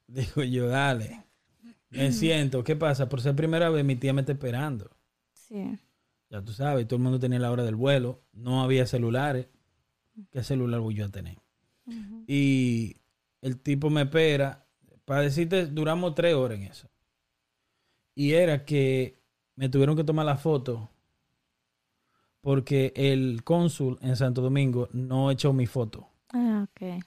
[0.07, 1.23] Digo yo, dale.
[1.89, 3.09] Me siento, ¿qué pasa?
[3.09, 4.89] Por ser primera vez, mi tía me está esperando.
[5.33, 5.77] Sí.
[6.30, 8.21] Ya tú sabes, todo el mundo tenía la hora del vuelo.
[8.34, 9.47] No había celulares.
[10.32, 11.38] ¿Qué celular voy yo a tener?
[12.28, 12.97] Y
[13.41, 14.65] el tipo me espera.
[15.05, 16.89] Para decirte, duramos tres horas en eso.
[18.13, 19.21] Y era que
[19.55, 20.89] me tuvieron que tomar la foto
[22.41, 26.07] porque el cónsul en Santo Domingo no echó mi foto.
[26.30, 27.03] Ah, ok.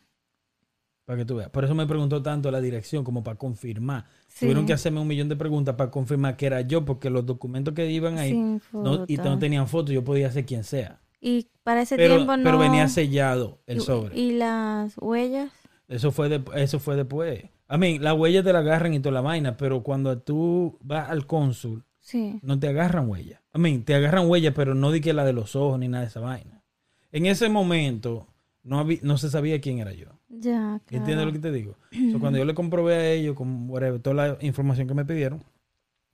[1.10, 1.50] Para que tú veas.
[1.50, 4.04] Por eso me preguntó tanto la dirección como para confirmar.
[4.28, 4.40] Sí.
[4.46, 7.74] Tuvieron que hacerme un millón de preguntas para confirmar que era yo, porque los documentos
[7.74, 8.32] que iban ahí
[8.72, 9.90] no, y no tenían foto.
[9.90, 11.00] Yo podía ser quien sea.
[11.20, 12.44] Y para ese Pero, tiempo no.
[12.44, 14.16] pero venía sellado el y- sobre.
[14.16, 15.50] ¿Y las huellas?
[15.88, 17.42] Eso fue, de- eso fue después.
[17.66, 21.10] A mí, las huellas te la agarran y toda la vaina, pero cuando tú vas
[21.10, 22.38] al cónsul, Sí.
[22.42, 23.40] no te agarran huellas.
[23.52, 26.02] A mí, te agarran huellas, pero no di que la de los ojos ni nada
[26.04, 26.62] de esa vaina.
[27.10, 28.28] En ese momento,
[28.62, 30.08] no, no se sabía quién era yo.
[30.28, 30.84] Ya, claro.
[30.90, 31.76] ¿Entiendes lo que te digo?
[32.12, 35.42] So, cuando yo le comprobé a ellos con whatever, toda la información que me pidieron,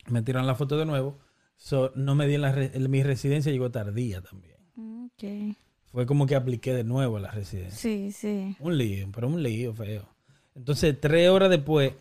[0.09, 1.19] me tiran la foto de nuevo.
[1.57, 4.57] So, no me di la re- mi residencia llegó tardía también.
[4.75, 5.57] Mm, Ok.
[5.93, 7.79] Fue como que apliqué de nuevo la residencia.
[7.79, 8.55] Sí, sí.
[8.61, 10.07] Un lío, pero un lío feo.
[10.55, 11.93] Entonces, tres horas después,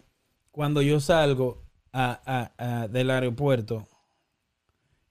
[0.52, 2.20] cuando yo salgo a-
[2.58, 3.88] a- a- del aeropuerto,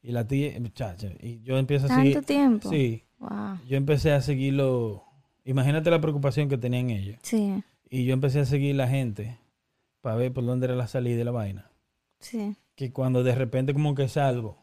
[0.02, 2.24] y la tía, muchacha, y yo empiezo a ¿Tanto seguir.
[2.24, 2.68] tiempo?
[2.68, 3.58] Sí, Wow.
[3.66, 5.03] yo empecé a seguirlo.
[5.44, 7.18] Imagínate la preocupación que tenían ellos.
[7.22, 9.38] Sí, Y yo empecé a seguir la gente
[10.00, 11.70] para ver por dónde era la salida de la vaina.
[12.20, 12.56] sí.
[12.76, 14.58] Que cuando de repente como que salgo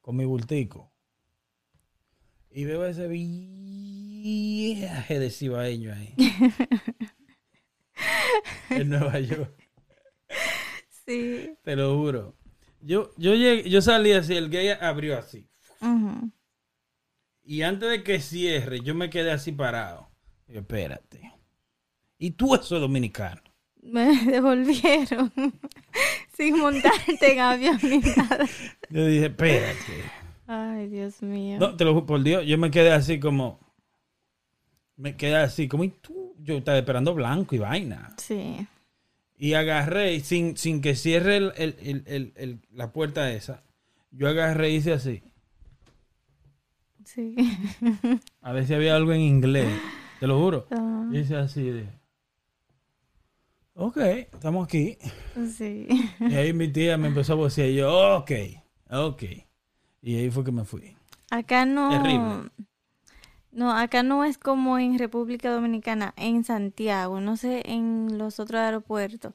[0.00, 0.92] con mi bultico
[2.50, 3.28] y veo ese viaje
[5.18, 6.14] de cibaeño ahí.
[8.70, 9.52] en Nueva York,
[11.04, 11.50] Sí.
[11.62, 12.34] te lo juro.
[12.80, 15.48] Yo, yo, llegué, yo salí así, el gay abrió así.
[15.80, 16.30] Ujú.
[17.48, 20.10] Y antes de que cierre, yo me quedé así parado.
[20.48, 21.32] Y espérate.
[22.18, 23.40] ¿Y tú eso dominicano?
[23.82, 25.32] Me devolvieron
[26.36, 28.46] sin montarte en avión ni nada.
[28.90, 30.02] Yo dije, espérate.
[30.48, 31.58] Ay, Dios mío.
[31.60, 33.60] No, te lo juro por Dios, yo me quedé así como.
[34.96, 36.34] Me quedé así como, ¿y tú?
[36.38, 38.14] Yo estaba esperando blanco y vaina.
[38.16, 38.66] Sí.
[39.36, 43.62] Y agarré, sin, sin que cierre el- el- el- el- el- la puerta esa,
[44.10, 45.22] yo agarré y hice así.
[47.06, 47.36] Sí.
[48.42, 49.72] A ver si había algo en inglés.
[50.20, 50.66] Te lo juro.
[50.72, 51.88] Ah, Y hice así de.
[53.74, 54.96] Ok, estamos aquí.
[55.56, 55.86] sí.
[56.18, 58.30] Y ahí mi tía me empezó a vocear y yo, ok,
[58.90, 59.22] ok.
[60.02, 60.96] Y ahí fue que me fui.
[61.30, 61.90] Acá no.
[61.90, 62.50] Terrible.
[63.52, 68.60] No, acá no es como en República Dominicana, en Santiago, no sé, en los otros
[68.60, 69.32] aeropuertos,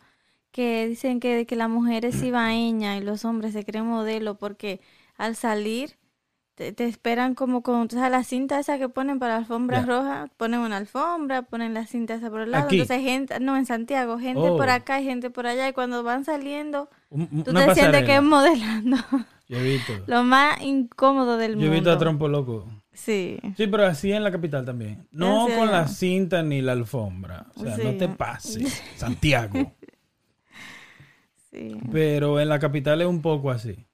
[0.51, 4.81] que dicen que, que las mujeres ibaeñas y los hombres se creen modelo porque
[5.17, 5.97] al salir
[6.55, 9.93] te, te esperan como con, o sea, la cinta esa que ponen para alfombras Ya.
[9.93, 12.75] rojas, ponen una alfombra, ponen la cinta esa por el lado, Aquí.
[12.81, 14.57] entonces gente, no, en Santiago, gente Oh.
[14.57, 18.03] por acá y gente por allá, y cuando van saliendo, Un- un- tú te sientes
[18.03, 18.97] que es modelando,
[19.49, 19.93] Yo he visto.
[20.07, 21.73] lo más incómodo del Yo he mundo.
[21.73, 22.67] visto a Trompo Loco.
[22.93, 23.39] Sí.
[23.55, 25.07] Sí, pero así en la capital también.
[25.11, 27.45] No con la cinta ni la alfombra.
[27.55, 29.73] O sea, no te pases, Santiago.
[31.51, 31.77] Sí.
[31.91, 33.85] Pero en la capital es un poco así.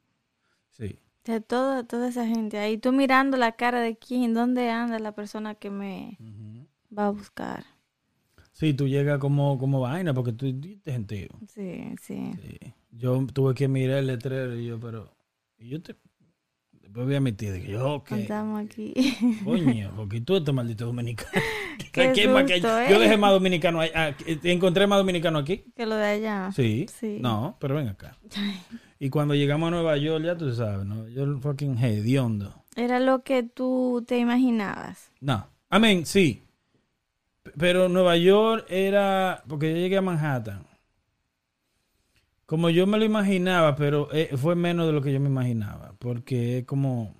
[1.27, 2.77] De toda, toda esa gente ahí.
[2.77, 6.17] Tú mirando la cara de quién, dónde anda la persona que me
[6.97, 7.65] va a buscar.
[8.53, 11.27] Sí, tú llegas como, como vaina porque tú diste gentío.
[11.47, 12.31] Sí, sí.
[12.41, 12.73] Sí.
[12.91, 15.13] Yo tuve que mirar el letrero y yo, pero...
[15.59, 15.95] Y yo te...
[16.71, 18.11] Después vi a mi tía y dije, yo, ok.
[18.13, 18.93] Estamos aquí.
[19.43, 21.29] Coño, porque tú estás maldito dominicano.
[21.91, 22.87] Qué ¿Quién más que- susto, ¿eh?
[22.89, 23.89] Yo dejé más dominicano ahí.
[23.93, 24.11] ah,
[24.43, 25.65] ¿Encontré más dominicano aquí?
[25.75, 26.51] que lo de allá.
[26.55, 26.85] Sí.
[26.99, 27.17] Sí.
[27.21, 28.17] No, pero ven acá.
[28.99, 31.07] Y cuando llegamos a Nueva York, ya tú sabes, ¿no?
[31.09, 32.63] Yo fucking hediondo.
[32.75, 35.11] Era lo que tú te imaginabas.
[35.21, 35.47] No.
[35.69, 36.43] Amén, sí.
[37.57, 39.43] Pero Nueva York era.
[39.47, 40.63] Porque yo llegué a Manhattan.
[42.45, 45.93] Como yo me lo imaginaba, pero eh, fue menos de lo que yo me imaginaba.
[45.99, 47.13] Porque es como.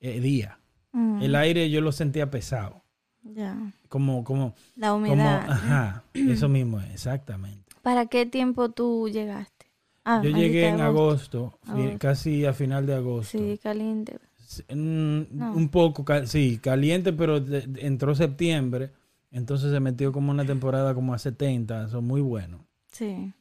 [0.00, 0.58] eh, día.
[0.92, 2.82] Mm, El aire yo lo sentía pesado.
[3.22, 3.56] ya.
[3.88, 5.04] Como, como, La como.
[5.06, 5.48] humedad.
[5.48, 6.04] Ajá.
[6.12, 7.64] Eso mismo es, exactamente.
[7.82, 9.55] ¿Para qué tiempo tú llegaste?
[10.08, 11.58] Ah, Yo llegué en agosto.
[11.98, 13.36] casi a final de agosto.
[13.38, 14.18] Sí, caliente.
[14.72, 15.52] Mm, No.
[15.52, 18.92] Un poco, sí, caliente, pero de- de- entró septiembre,
[19.32, 22.60] entonces se metió como una temporada como a 70, son muy buenos.
[22.92, 23.32] Sí.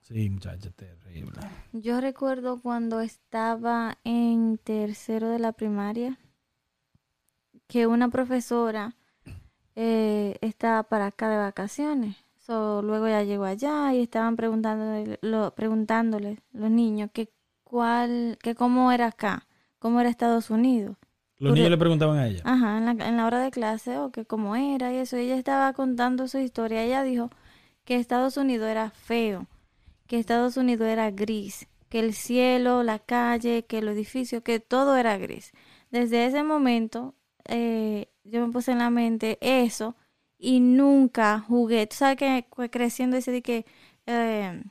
[0.00, 1.32] Sí, muchachos, terrible.
[1.72, 6.18] Yo recuerdo cuando estaba en tercero de la primaria
[7.66, 8.94] que una profesora
[9.74, 12.16] eh, estaba para acá de vacaciones.
[12.46, 17.28] So, luego ya llegó allá y estaban preguntándole, lo, preguntándole los niños que
[17.64, 19.48] cuál, que cómo era acá,
[19.80, 20.96] cómo era Estados Unidos.
[21.38, 22.42] Los niños le preguntaban a ella.
[22.44, 25.16] Ajá, en la, en la hora de clase, o que cómo era y eso.
[25.16, 26.84] Ella estaba contando su historia.
[26.84, 27.30] Ella dijo
[27.84, 29.48] que Estados Unidos era feo,
[30.06, 34.96] que Estados Unidos era gris, que el cielo, la calle, que el edificio, que todo
[34.96, 35.50] era gris.
[35.90, 39.96] Desde ese momento, eh, yo me puse en la mente eso
[40.38, 41.86] y nunca jugué.
[41.86, 43.66] Tú sabes que creciendo dice de que
[44.06, 44.62] eh,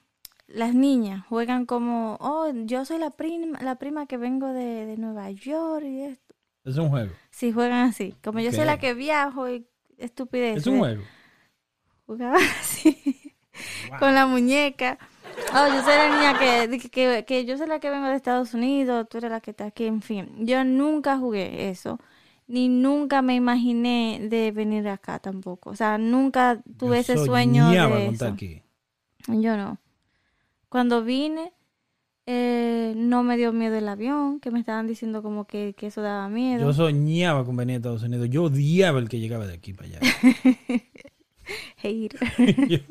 [0.47, 4.97] las niñas juegan como, oh, yo soy la prima, la prima que vengo de, de
[4.97, 6.35] Nueva York y esto.
[6.63, 7.11] Es un juego.
[7.31, 8.15] Sí, juegan así.
[8.23, 10.57] Como yo soy la que viajo y estupidez.
[10.57, 11.03] Es un juego.
[12.05, 13.33] Jugaban así.
[13.99, 14.97] Con la muñeca.
[15.53, 18.15] Oh, yo soy la niña que, que, que- que yo soy la que vengo de
[18.15, 20.45] Estados Unidos, tú eres la que está aquí, en fin.
[20.45, 21.99] Yo nunca jugué eso.
[22.47, 25.71] Ni nunca me imaginé de venir acá tampoco.
[25.71, 28.35] O sea, nunca tuve Yo ese sueño soñaba de con estar eso.
[28.35, 28.61] aquí.
[29.27, 29.79] Yo no.
[30.69, 31.53] Cuando vine,
[32.27, 36.01] eh, no me dio miedo el avión, que me estaban diciendo como que, que eso
[36.01, 36.61] daba miedo.
[36.65, 38.29] Yo soñaba con venir a Estados Unidos.
[38.29, 39.99] Yo odiaba el que llegaba de aquí para allá.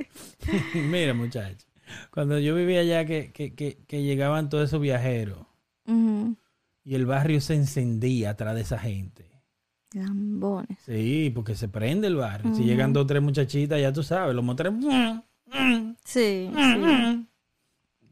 [0.75, 1.67] Mira, muchachos.
[2.11, 5.39] Cuando yo vivía allá, que, que, que, que llegaban todos esos viajeros
[6.85, 9.34] y el barrio se encendía atrás de esa gente.
[9.95, 10.79] Lambones.
[10.85, 12.55] Sí, porque se prende el barrio.
[12.55, 14.73] Si llegan dos o tres muchachitas, ya tú sabes, los motores.
[16.05, 17.27] Sí, sí,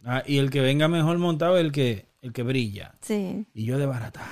[0.04, 2.94] Ah, y el que venga mejor montado es el que, el que brilla.
[3.00, 3.46] sí.
[3.54, 4.26] Y yo desbaratado.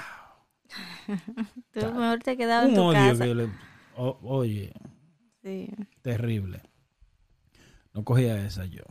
[1.72, 3.24] Tú mejor te quedabas en tu odio casa.
[3.24, 3.48] que le-
[3.96, 4.72] o- oye,
[5.42, 5.68] Sí.
[6.02, 6.60] terrible.
[7.94, 8.82] No cogía esa yo.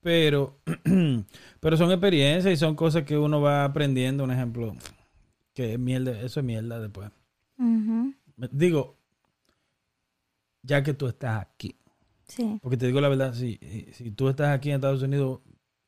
[0.00, 0.58] Pero,
[1.60, 4.24] pero son experiencias y son cosas que uno va aprendiendo.
[4.24, 4.74] Un ejemplo,
[5.54, 7.10] que es mierda, eso es mierda después.
[8.52, 8.96] Digo,
[10.62, 11.74] ya que tú estás aquí,
[12.26, 12.58] Sí.
[12.62, 13.58] porque te digo la verdad, si,
[13.92, 15.40] si tú estás aquí en Estados Unidos,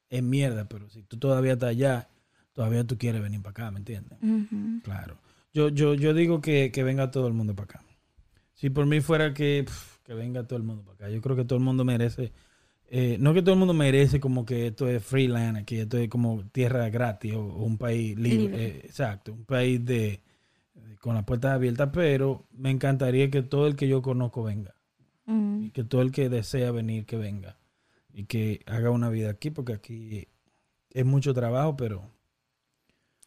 [0.09, 2.09] es mierda, pero si tú todavía estás allá,
[2.53, 4.19] todavía tú quieres venir para acá, ¿me entiendes?
[4.83, 5.19] Claro.
[5.53, 7.85] Yo, yo, yo digo que, que venga todo el mundo para acá.
[8.55, 9.65] Si por mí fuera que,
[10.05, 11.11] que venga todo el mundo para acá.
[11.11, 12.33] Yo creo que todo el mundo merece.
[12.89, 16.09] eh, no que todo el mundo merece como que esto es freelance aquí, esto es
[16.09, 18.39] como tierra gratis o, o un país libre.
[18.49, 18.67] Libre.
[18.67, 20.21] eh, exacto, un país de-
[21.01, 24.75] con las puertas abiertas, pero me encantaría que todo el que yo conozco venga.
[25.27, 27.59] Mm, Y que todo el que desea venir, que venga.
[28.13, 30.29] Y que haga una vida aquí, porque aquí
[30.91, 32.11] es mucho trabajo, pero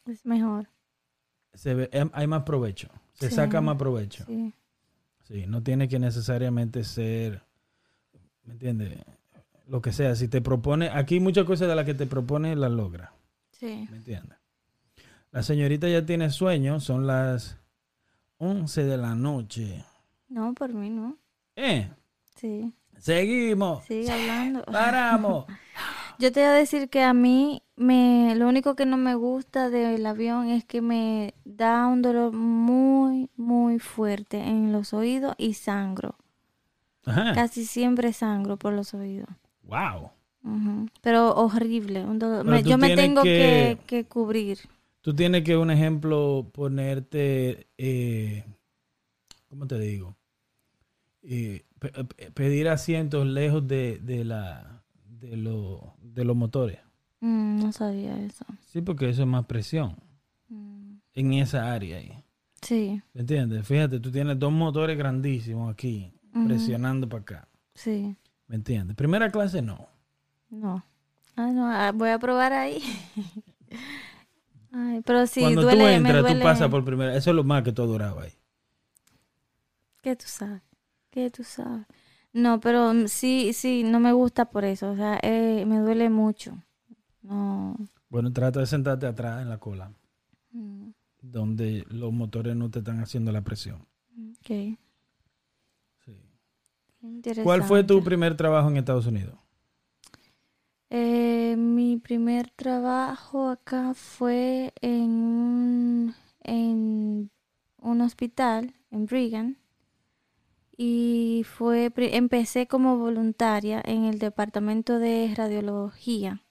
[0.06, 0.68] es mejor.
[1.54, 2.88] se ve, em- hay más provecho.
[3.14, 3.36] Se Sí.
[3.36, 4.24] saca más provecho.
[4.26, 4.52] Sí.
[5.22, 7.42] Sí, no tiene que necesariamente ser,
[8.44, 8.98] ¿me entiendes?
[9.68, 12.70] Lo que sea, si te propone, aquí muchas cosas de las que te propone las
[12.72, 13.14] logra,
[13.52, 13.86] Sí.
[13.90, 14.36] ¿me entiendes?
[15.30, 17.56] La señorita ya tiene sueño, son las
[18.38, 19.84] 11 de la noche.
[20.28, 21.16] No, por mí no.
[21.56, 21.90] Eh,
[22.36, 22.72] Sí.
[22.98, 24.62] seguimos, Sigue hablando.
[24.72, 25.46] paramos.
[26.18, 29.68] Yo te voy a decir que a mí me, lo único que no me gusta
[29.70, 35.54] del avión es que me da un dolor muy, muy fuerte en los oídos y
[35.54, 36.16] sangro.
[37.04, 37.32] Ajá.
[37.34, 39.28] Casi siempre sangro por los oídos.
[39.64, 40.10] Wow.
[41.00, 42.04] Pero horrible.
[42.04, 42.44] un dolor.
[42.44, 44.58] Pero Me- yo me tengo que- que, que cubrir.
[45.04, 48.42] Tú tienes que, un ejemplo, ponerte, eh,
[49.50, 50.16] ¿cómo te digo?
[51.22, 56.78] Eh, pe- pe- pedir asientos lejos de, de la de, lo- de los motores.
[57.20, 58.46] Mm, no sabía eso.
[58.66, 59.94] Sí, porque eso es más presión
[60.48, 62.24] Mm, en esa área ahí.
[62.62, 63.66] Sí, ¿Me entiendes?
[63.66, 67.48] Fíjate, tú tienes dos motores grandísimos aquí, presionando para acá.
[67.74, 68.16] sí.
[68.46, 68.96] ¿Me entiendes?
[68.96, 69.86] Primera clase no.
[70.48, 70.82] No.
[71.36, 72.80] Ah, no, ah, voy a probar ahí.
[74.76, 76.36] Ay, pero sí, Cuando duele, tú me entras, duele.
[76.40, 77.16] tú pasas por primera.
[77.16, 78.32] Eso es lo más que tú has durado ahí.
[80.02, 80.62] ¿Qué tú sabes?
[81.10, 81.86] ¿Qué tú sabes?
[82.32, 84.90] No, pero mm, sí, sí, no me gusta por eso.
[84.90, 86.58] O sea, eh, me duele mucho.
[87.22, 87.76] No.
[88.08, 89.92] Bueno, trata de sentarte atrás en la cola,
[90.50, 90.90] Mm,
[91.22, 93.86] donde los motores no te están haciendo la presión.
[94.38, 94.76] Ok.
[96.04, 96.20] Sí.
[97.02, 97.42] Interesante.
[97.44, 99.36] ¿Cuál fue tu primer trabajo en Estados Unidos?
[100.96, 106.14] Eh, mi primer trabajo acá fue en un,
[106.44, 107.32] en
[107.78, 109.56] un hospital en Brigham
[110.76, 116.44] y fue empecé como voluntaria en el departamento de radiología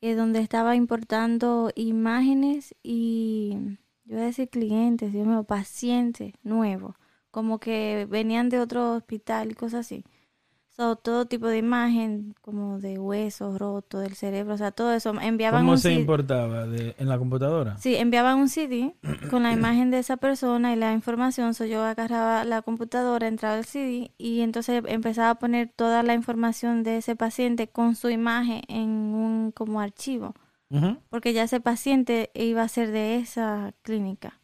[0.00, 3.56] donde estaba importando imágenes y
[4.04, 6.96] yo voy a decir clientes, Dios mío, pacientes nuevos,
[7.30, 10.04] como que venían de otro hospital y cosas así.
[10.76, 15.12] So, todo tipo de imagen, como de huesos rotos, del cerebro, o sea, todo eso.
[15.20, 16.66] Enviaban ¿Cómo un se importaba?
[16.66, 17.76] De, ¿En la computadora?
[17.78, 18.94] Sí, enviaban un CD
[19.30, 21.54] con la imagen de esa persona y la información.
[21.54, 26.14] So, yo agarraba la computadora, entraba el CD y entonces empezaba a poner toda la
[26.14, 30.34] información de ese paciente con su imagen en un como archivo.
[31.08, 34.38] Porque ya ese paciente iba a ser de esa clínica.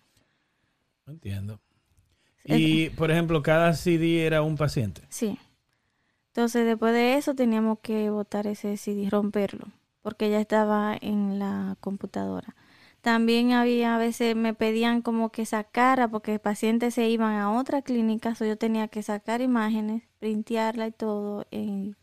[1.07, 1.61] Entiendo.
[2.45, 5.03] Y, por ejemplo, cada CD era un paciente.
[5.09, 5.39] Sí.
[6.37, 9.69] Entonces, después de eso teníamos que botar ese CD, romperlo,
[10.03, 12.55] porque ya estaba en la computadora.
[13.01, 17.81] También había, a veces me pedían como que sacara, porque pacientes se iban a otra
[17.81, 21.47] clínica, so yo tenía que sacar imágenes, printearla y todo.
[21.51, 21.95] y-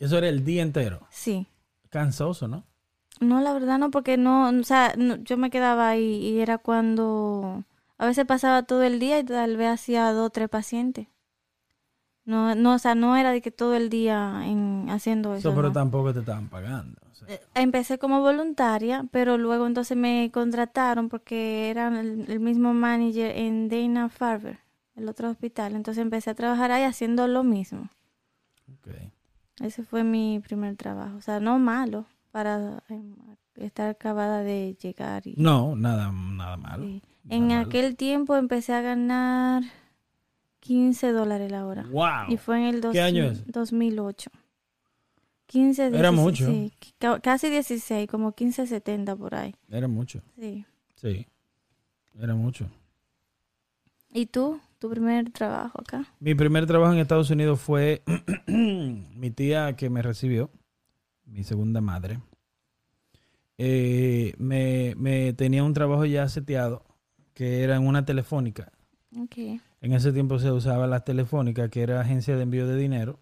[0.00, 1.06] Eso era el día entero.
[1.10, 1.46] sí.
[1.88, 2.64] Cansoso, ¿no?
[3.20, 6.58] No, la verdad no, porque no, o sea, no- yo me quedaba ahí y era
[6.58, 7.62] cuando
[7.96, 11.06] a veces pasaba todo el día y tal vez hacía dos o tres pacientes.
[12.28, 15.48] No, no, o sea, no era de que todo el día en, haciendo eso.
[15.48, 15.72] Eso, pero no.
[15.74, 17.00] tampoco te estaban pagando.
[17.10, 17.26] o sea.
[17.34, 23.34] Eh, Empecé como voluntaria, pero luego entonces me contrataron porque era el, el mismo manager
[23.34, 24.58] en Dana Farber,
[24.94, 25.74] el otro hospital.
[25.74, 27.88] Entonces empecé a trabajar ahí haciendo lo mismo.
[29.60, 31.16] Ese fue mi primer trabajo.
[31.16, 33.02] O sea, no malo para eh,
[33.56, 35.26] estar acabada de llegar.
[35.26, 36.84] Y, No, nada, nada malo.
[36.84, 37.02] sí.
[37.24, 37.60] nada En malo.
[37.66, 39.62] aquel tiempo empecé a ganar
[40.60, 41.82] 15 dólares la hora.
[41.90, 42.28] ¡Wow!
[42.32, 43.46] Y fue en el dos- ¿Qué año es?
[43.50, 44.30] 2008.
[45.46, 46.46] 15, Era 16, mucho.
[46.46, 49.54] sí, ca- casi 16, como 15, 70 por ahí.
[49.70, 50.20] Era mucho.
[50.38, 50.66] Sí.
[50.96, 51.26] Sí.
[52.20, 52.68] Era mucho.
[54.12, 54.60] ¿Y tú?
[54.78, 56.04] ¿Tu primer trabajo acá?
[56.20, 58.02] Mi primer trabajo en Estados Unidos fue
[58.46, 60.50] mi tía que me recibió,
[61.24, 62.20] mi segunda madre.
[63.56, 66.84] Eh, me, me tenía un trabajo ya seteado
[67.34, 68.70] que era en una telefónica.
[69.18, 69.60] Ok.
[69.80, 73.20] En ese tiempo se usaba la telefónica, que era agencia de envío de dinero,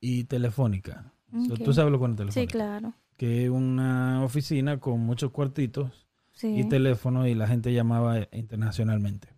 [0.00, 1.12] y telefónica.
[1.48, 1.56] So.
[1.56, 2.52] Tú sabes lo que es una Sí, telefónica.
[2.52, 2.94] claro.
[3.16, 6.48] Que es una oficina con muchos cuartitos Sí.
[6.60, 9.28] y teléfonos y la gente llamaba internacionalmente.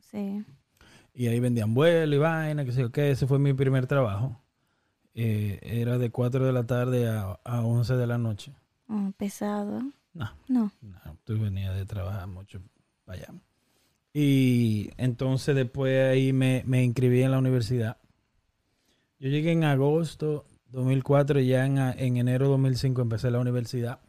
[0.00, 0.44] sí.
[1.14, 3.10] Y ahí vendían vuelo y vaina, que sé yo qué.
[3.10, 4.40] Ese fue mi primer trabajo.
[5.14, 8.54] Eh, era de 4 de la tarde a, a 11 de la noche.
[8.88, 9.80] Oh, pesado.
[10.12, 10.70] No, No.
[10.80, 12.60] no, tú venías de trabajar mucho
[13.04, 13.34] para allá.
[14.20, 17.98] Y entonces después ahí me, me inscribí en la universidad.
[19.20, 24.00] Yo llegué en agosto 2004 y ya en, en enero 2005 empecé la universidad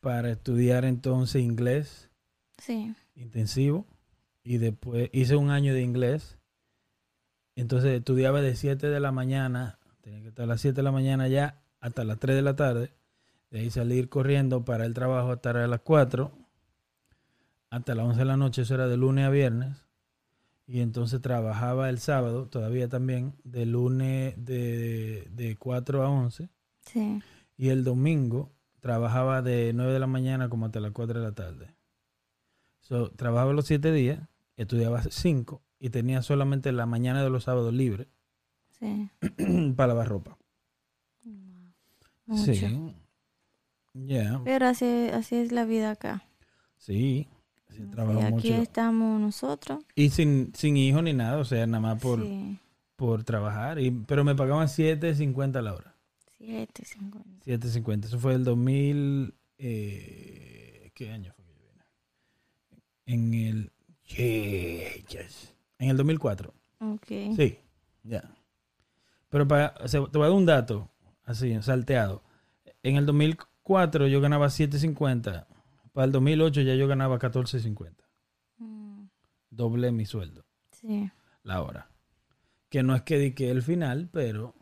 [0.00, 2.10] para estudiar entonces inglés
[2.58, 2.92] Sí.
[3.14, 3.86] intensivo
[4.42, 6.36] y después hice un año de inglés.
[7.54, 10.90] Entonces estudiaba de 7 de la mañana, tenía que estar a las 7 de la
[10.90, 12.90] mañana ya hasta las 3 de la tarde.
[13.50, 16.32] De ahí salir corriendo para el trabajo hasta a las 4,
[17.76, 19.76] hasta las 11 de la noche, eso era de lunes a viernes.
[20.66, 26.48] Y entonces trabajaba el sábado, todavía también, de lunes de, de 4 a 11.
[26.86, 27.20] Sí.
[27.56, 28.50] Y el domingo
[28.80, 31.74] trabajaba de 9 de la mañana como hasta las 4 de la tarde.
[32.80, 34.20] So, trabajaba los 7 días,
[34.56, 38.08] estudiaba 5 y tenía solamente la mañana de los sábados libre
[38.78, 39.08] Sí.
[39.76, 40.38] para lavar ropa.
[42.26, 42.52] Mucho.
[42.54, 42.94] Sí.
[43.94, 46.24] Ya, Pero así, así es la vida acá.
[46.78, 47.28] sí.
[47.74, 48.54] Sí, Sí, trabajo aquí mucho.
[48.62, 49.82] estamos nosotros.
[49.94, 52.58] Y sin, sin hijo ni nada, o sea, nada más por, Sí.
[52.96, 53.78] por trabajar.
[53.80, 55.94] Y, pero me pagaban 7.50 la hora.
[56.38, 57.44] Siete, cincuenta.
[57.46, 58.04] 7.50.
[58.06, 59.34] Eso fue el 2000.
[59.58, 61.84] eh, ¿Qué año fue que yo vine?
[63.06, 63.72] En el.
[65.08, 65.54] yes.
[65.78, 66.52] En el 2004.
[66.80, 67.06] Ok.
[67.36, 67.58] Sí,
[68.02, 68.30] ya.
[69.30, 70.88] Pero para, o sea, te voy a dar un dato,
[71.24, 72.22] así, salteado.
[72.82, 75.46] En el 2004 yo ganaba 7.50.
[75.94, 77.92] Para el 2008 ya yo ganaba 14.50.
[78.58, 79.04] Mm,
[79.48, 81.10] Doble mi sueldo, Sí.
[81.44, 81.88] la hora.
[82.68, 84.54] Que no es que di que el final, pero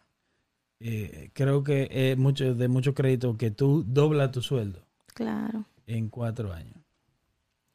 [0.79, 5.65] eh, creo que es mucho, de mucho crédito que tú doblas tu sueldo Claro.
[5.87, 6.77] en cuatro años.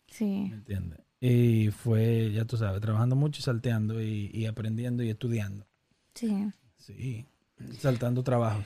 [0.07, 0.45] Sí.
[0.49, 0.99] ¿Me entiendes?
[1.19, 5.65] Y fue, ya tú sabes, trabajando mucho y salteando y, y aprendiendo y estudiando.
[6.13, 6.51] Sí.
[6.77, 7.25] Sí,
[7.79, 8.65] saltando trabajos.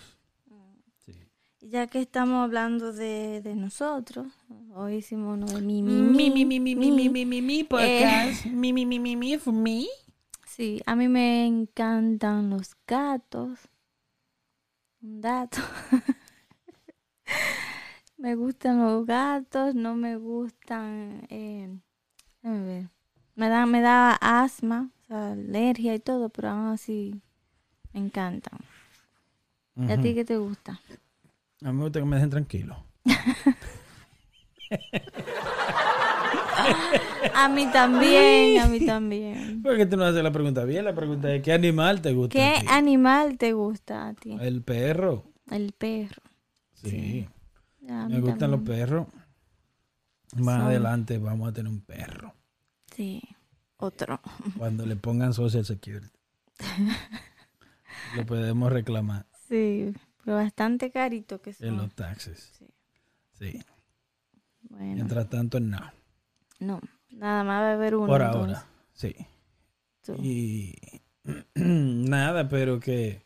[1.62, 4.28] Ya que estamos hablando de, de nosotros,
[4.74, 7.42] hoy hicimos uno de mi, mi, Mi, mi, mi, mi, mi, mi, mi, mi, mi,
[7.44, 8.48] mi, podcast.
[8.48, 8.50] Eh.
[8.50, 9.86] Mi, mi, mi, mi, mi, for me.
[10.48, 13.60] Sí, a mí me encantan los gatos.
[15.04, 15.62] Un dato.
[18.18, 21.28] me gustan los gatos, no me gustan.
[21.30, 21.78] Eh,
[22.42, 22.90] déjame ver.
[23.36, 27.22] Me da, me da asma, o sea, alergia y todo, pero aún así
[27.94, 28.60] me encantan.
[29.76, 30.82] ¿Y a ti qué te gusta?
[31.64, 32.84] A mí me gusta que me dejen tranquilo.
[37.34, 39.62] A mí también, a mí también.
[39.62, 40.86] ¿Por qué tú no haces la pregunta bien?
[40.86, 42.34] La pregunta es: ¿qué animal te gusta?
[42.34, 42.66] ¿Qué a ti?
[42.70, 44.38] animal te gusta a ti?
[44.40, 45.26] El perro.
[45.50, 46.22] El perro.
[46.74, 47.28] Sí.
[47.82, 49.08] Me gustan los perros.
[50.38, 52.34] Más adelante vamos a tener un perro.
[52.96, 53.22] Sí,
[53.78, 54.22] otro.
[54.58, 56.08] Cuando le pongan Social Security.
[58.16, 59.94] Lo podemos reclamar Sí,
[60.24, 61.78] pero bastante carito que en son.
[61.78, 62.52] los taxes.
[62.58, 62.68] Sí.
[63.34, 63.64] Sí.
[64.70, 65.80] Bueno, Mientras tanto, no.
[66.60, 68.08] no, nada más va a haber uno.
[68.08, 68.68] Por entonces, ahora.
[68.94, 69.16] Sí.
[70.02, 70.16] tú.
[70.22, 70.76] Y
[71.56, 73.26] nada, pero que...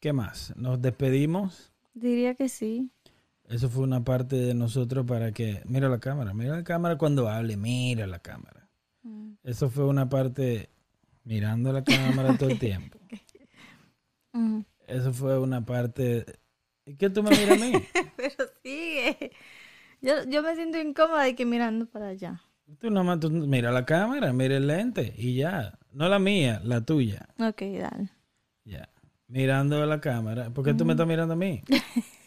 [0.00, 0.54] ¿Qué más?
[0.56, 1.72] Nos despedimos.
[1.92, 2.90] Diría que sí.
[3.44, 5.62] Eso fue una parte de nosotros para que...
[5.66, 8.68] Mira la cámara, mira la cámara cuando hable, mira la cámara.
[9.02, 9.32] Mm.
[9.42, 10.70] Eso fue una parte
[11.24, 12.98] mirando la cámara todo el tiempo.
[14.32, 14.60] Mm.
[14.90, 16.24] Eso fue una parte...
[16.86, 17.72] ¿Y qué tú me miras a mí?
[18.16, 19.32] Pero sigue.
[20.00, 22.42] Yo, yo me siento incómoda de que mirando para allá.
[22.78, 25.78] Tú nomás tú mira la cámara, mira el lente y ya.
[25.92, 27.28] No la mía, la tuya.
[27.38, 28.10] Ok, dale.
[28.64, 28.88] Ya.
[29.26, 30.50] Mirando a la cámara.
[30.50, 31.62] ¿Por qué tú me estás mirando a mí?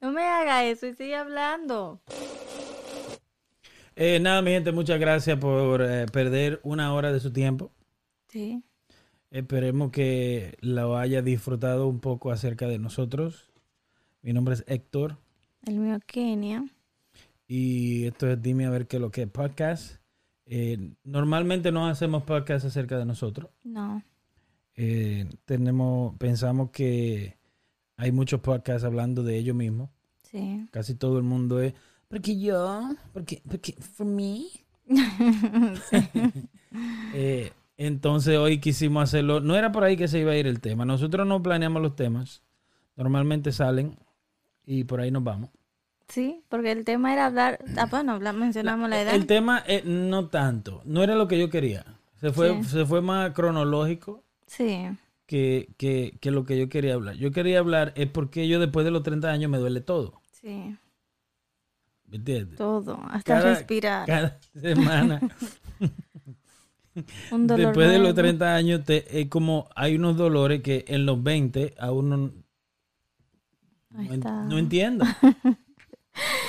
[0.00, 2.00] No me haga eso y sigue hablando.
[3.96, 7.70] Eh, nada, mi gente, muchas gracias por eh, perder una hora de su tiempo.
[8.28, 8.62] Sí.
[9.30, 13.48] Esperemos que lo haya disfrutado un poco acerca de nosotros.
[14.22, 15.18] Mi nombre es Héctor
[15.64, 16.64] El mío Kenia.
[17.46, 20.00] y esto es Dime a ver qué es lo que es podcast.
[20.46, 23.50] Eh, normalmente no hacemos podcast acerca de nosotros.
[23.62, 24.02] No.
[24.74, 27.36] Eh, tenemos, pensamos que
[27.96, 29.90] hay muchos podcasts hablando de ellos mismos.
[30.24, 30.66] Sí.
[30.72, 31.74] Casi todo el mundo es,
[32.08, 34.46] porque yo, porque, porque, for me.
[37.12, 37.50] Eh,
[37.86, 40.84] entonces hoy quisimos hacerlo, no era por ahí que se iba a ir el tema.
[40.84, 42.42] Nosotros no planeamos los temas,
[42.96, 43.98] normalmente salen
[44.66, 45.50] y por ahí nos vamos.
[46.08, 47.58] Sí, porque el tema era hablar.
[47.78, 49.14] Ah, bueno, mencionamos la edad.
[49.14, 51.84] El tema eh, no tanto, no era lo que yo quería.
[52.20, 52.68] Se fue, Sí.
[52.68, 54.86] se fue más cronológico Sí.
[55.26, 57.14] que, que, que lo que yo quería hablar.
[57.16, 60.20] Yo quería hablar es porque yo después de los 30 años me duele todo.
[60.32, 60.76] Sí.
[62.08, 62.58] ¿Me entiendes?
[62.58, 63.00] Todo.
[63.08, 64.06] Hasta Cada- respirar.
[64.06, 65.20] Cada semana.
[67.32, 68.14] Un dolor Después de los nuevo.
[68.16, 72.32] 30 años, te, es como hay unos dolores que en los 20 a uno no,
[74.48, 75.04] no entiendo.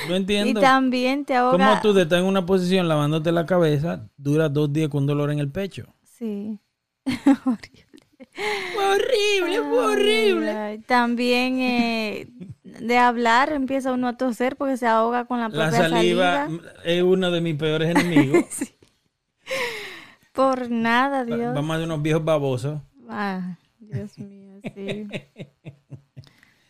[0.10, 0.60] No Y entiendo.
[0.60, 1.52] también te ahoga.
[1.58, 5.32] ¿Cómo tú te estás en una posición lavándote la cabeza, dura dos días con dolor
[5.32, 5.86] en el pecho?
[6.04, 6.60] Sí.
[8.78, 10.80] horrible, Ay, ay.
[10.80, 12.28] También eh,
[12.64, 16.64] de hablar empieza uno a toser porque se ahoga con la La propia saliva saliva.
[16.84, 18.46] es uno de mis peores enemigos.
[20.32, 21.54] Por nada, Dios.
[21.54, 22.82] Vamos a ser unos viejos babosos.
[23.10, 25.08] Ah, Dios mío, sí.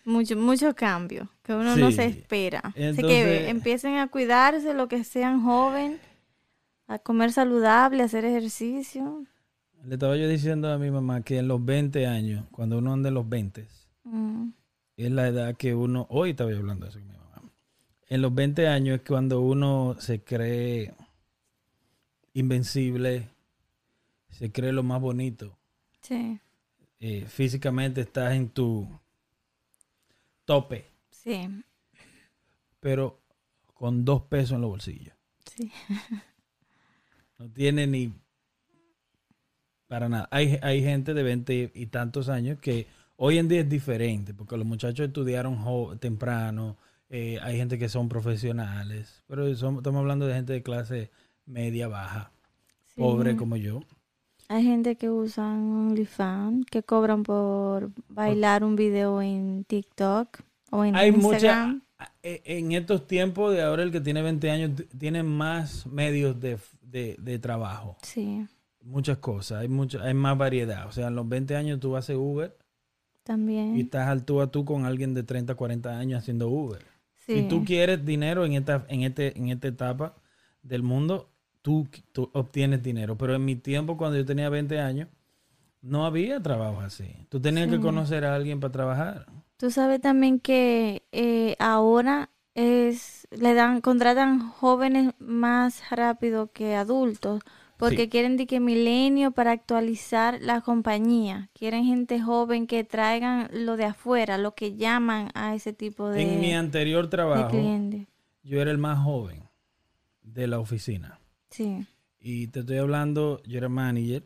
[0.03, 2.59] Mucho, mucho cambio que uno no se espera.
[2.59, 5.99] Así Entonces- que empiecen a cuidarse, lo que sean joven,
[6.87, 9.25] a comer saludable, a hacer ejercicio.
[9.83, 13.09] Le estaba yo diciendo a mi mamá que en los 20 años, cuando uno anda
[13.09, 13.67] en los 20,
[14.03, 14.49] Mm,
[14.97, 17.41] es la edad que uno, hoy estaba yo hablando de eso con mi mamá,
[18.09, 20.93] en los 20 años es cuando uno se cree
[22.33, 23.29] invencible,
[24.41, 25.55] se cree lo más bonito.
[26.01, 26.39] sí,
[26.99, 28.87] Eh, físicamente estás en tu
[30.45, 31.63] tope, sí,
[32.79, 33.21] pero
[33.73, 35.15] con dos pesos en los bolsillos.
[35.45, 35.71] sí.
[37.37, 38.13] No tiene ni
[39.87, 40.27] para nada.
[40.31, 42.87] Hay, hay gente de 20 y tantos años que
[43.17, 46.77] hoy en día es diferente, porque los muchachos estudiaron temprano,
[47.09, 51.11] eh, hay gente que son profesionales, pero son- estamos hablando de gente de clase
[51.45, 52.31] media, baja,
[52.95, 53.01] sí.
[53.01, 53.81] pobre como yo.
[54.51, 60.39] Hay gente que usan OnlyFans, que cobran por bailar un video en TikTok
[60.71, 61.81] o en Hay mucha, Instagram.
[62.21, 66.57] eh, en estos tiempos de ahora el que tiene 20 años tiene más medios de,
[66.81, 68.45] de- de trabajo, Sí,
[68.81, 70.85] muchas cosas, hay, mucho, hay más variedad.
[70.87, 72.57] O sea, en los 20 años tú haces Uber
[73.23, 73.77] también.
[73.77, 76.83] y estás al tú a tú con alguien de 30, 40 años haciendo Uber.
[77.25, 77.35] sí.
[77.35, 80.15] Si tú quieres dinero en esta, en este, en esta etapa
[80.61, 81.30] del mundo,
[81.61, 83.17] tú, tú obtienes dinero.
[83.17, 85.07] Pero en mi tiempo, cuando yo tenía 20 años,
[85.81, 87.27] no había trabajo así.
[87.29, 89.25] Tú tenías que conocer a alguien para trabajar.
[89.57, 97.41] Tú sabes también que eh, ahora es le dan contratan jóvenes más rápido que adultos
[97.77, 98.09] porque Sí.
[98.09, 101.49] quieren de que milenio para actualizar la compañía.
[101.53, 106.21] Quieren gente joven que traigan lo de afuera, lo que llaman a ese tipo de,
[106.21, 107.57] en mi anterior trabajo,
[108.43, 109.43] yo era el más joven
[110.21, 111.20] de la oficina.
[111.51, 111.85] Sí,
[112.19, 114.23] Y te estoy hablando, yo era manager,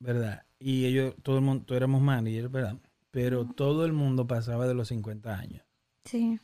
[0.00, 0.44] ¿verdad?
[0.58, 2.76] Y ellos, todo el mundo, éramos manager, ¿verdad?
[3.10, 5.62] Pero todo el mundo pasaba de los 50 años.
[6.04, 6.38] sí,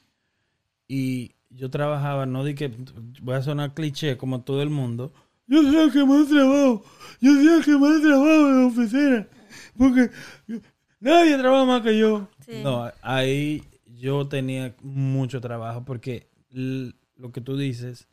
[0.89, 2.71] y yo trabajaba, no di que
[3.23, 5.13] voy a sonar cliché como todo el mundo.
[5.47, 6.85] Yo soy el que más trabajo,
[7.21, 9.29] yo soy el que más trabajo en la oficina,
[9.77, 10.11] porque
[11.01, 12.29] nadie trabaja más que yo.
[12.47, 12.63] Sí.
[12.63, 18.09] No, ahí yo tenía mucho trabajo porque lo que tú dices,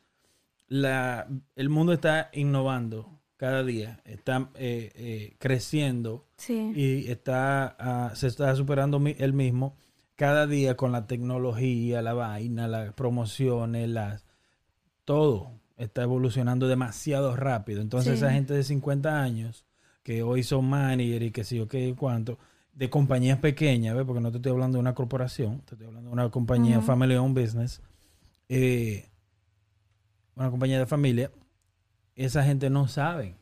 [0.70, 8.12] la, el mundo está innovando cada día, está eh, eh, creciendo sí, y está ah,
[8.14, 9.76] se está superando él mismo
[10.14, 14.24] cada día con la tecnología, la vaina, las promociones, las
[15.04, 17.80] todo está evolucionando demasiado rápido.
[17.80, 18.24] Entonces Sí.
[18.24, 19.64] esa gente de 50 años
[20.02, 22.38] que hoy son manager y que sí o qué cuánto
[22.74, 24.04] de compañías pequeñas, ¿ves?
[24.06, 27.16] porque no te estoy hablando de una corporación, te estoy hablando de una compañía family
[27.16, 27.82] owned business,
[28.48, 29.08] eh,
[30.36, 31.30] una compañía de familia,
[32.16, 33.36] esa gente no sabe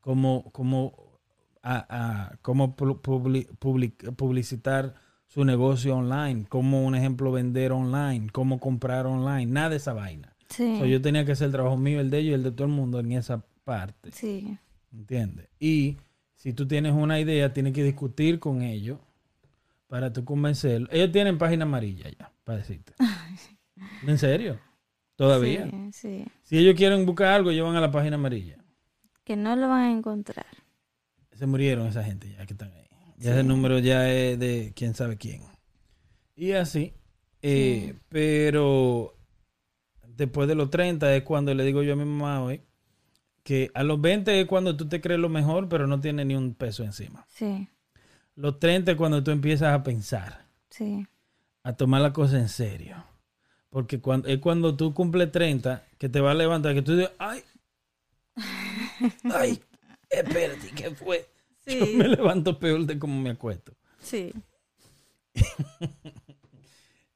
[0.00, 1.18] cómo, cómo,
[1.62, 1.86] a-
[2.30, 4.94] a- cómo pu- publi- public- publicitar
[5.26, 10.34] su negocio online, cómo, un ejemplo, vender online, cómo comprar online, nada de esa vaina.
[10.48, 12.52] sí, So, yo tenía que hacer el trabajo mío, el de ellos y el de
[12.52, 14.12] todo el mundo en esa parte.
[14.12, 14.58] sí,
[14.92, 15.48] ¿Entiendes?
[15.58, 15.96] Y
[16.34, 18.98] si tú tienes una idea, tienes que discutir con ellos
[19.88, 20.88] para tú convencerlos.
[20.92, 22.92] Ellos tienen página amarilla ya, para decirte.
[24.06, 24.58] ¿En serio?
[25.16, 25.68] Todavía.
[25.70, 26.24] sí, sí.
[26.42, 28.56] Si ellos quieren buscar algo, ellos van a la página amarilla.
[29.24, 30.46] Que no lo van a encontrar.
[31.32, 32.86] Se murieron esa gente ya que están ahí.
[33.16, 33.38] Ya Sí.
[33.38, 35.42] ese número ya es de quién sabe quién.
[36.36, 36.94] Y así.
[37.42, 37.98] eh, Sí.
[38.08, 39.16] Pero
[40.08, 42.62] después de los 30 es cuando le digo yo a mi mamá hoy
[43.42, 46.34] que a los 20 es cuando tú te crees lo mejor, pero no tienes ni
[46.34, 47.26] un peso encima.
[47.28, 47.68] Sí,
[48.36, 51.06] Los 30 es cuando tú empiezas a pensar, sí,
[51.62, 52.96] a tomar la cosa en serio.
[53.74, 57.10] Porque cuando, es cuando tú cumples 30 que te va a levantar, que tú dices,
[57.18, 57.42] ay,
[59.24, 59.60] ay,
[60.08, 61.28] espérate, ¿qué fue?
[61.66, 63.72] Yo me levanto peor de como me acuesto.
[64.00, 64.32] sí.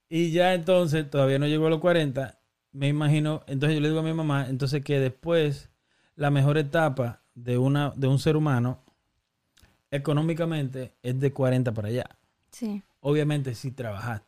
[0.08, 2.40] Y ya entonces, todavía no llegó a los 40,
[2.72, 5.70] me imagino, entonces yo le digo a mi mamá, entonces que después
[6.16, 8.82] la mejor etapa de, una, de un ser humano
[9.92, 12.18] económicamente es de 40 para allá.
[12.50, 14.27] Sí, Obviamente si trabajaste,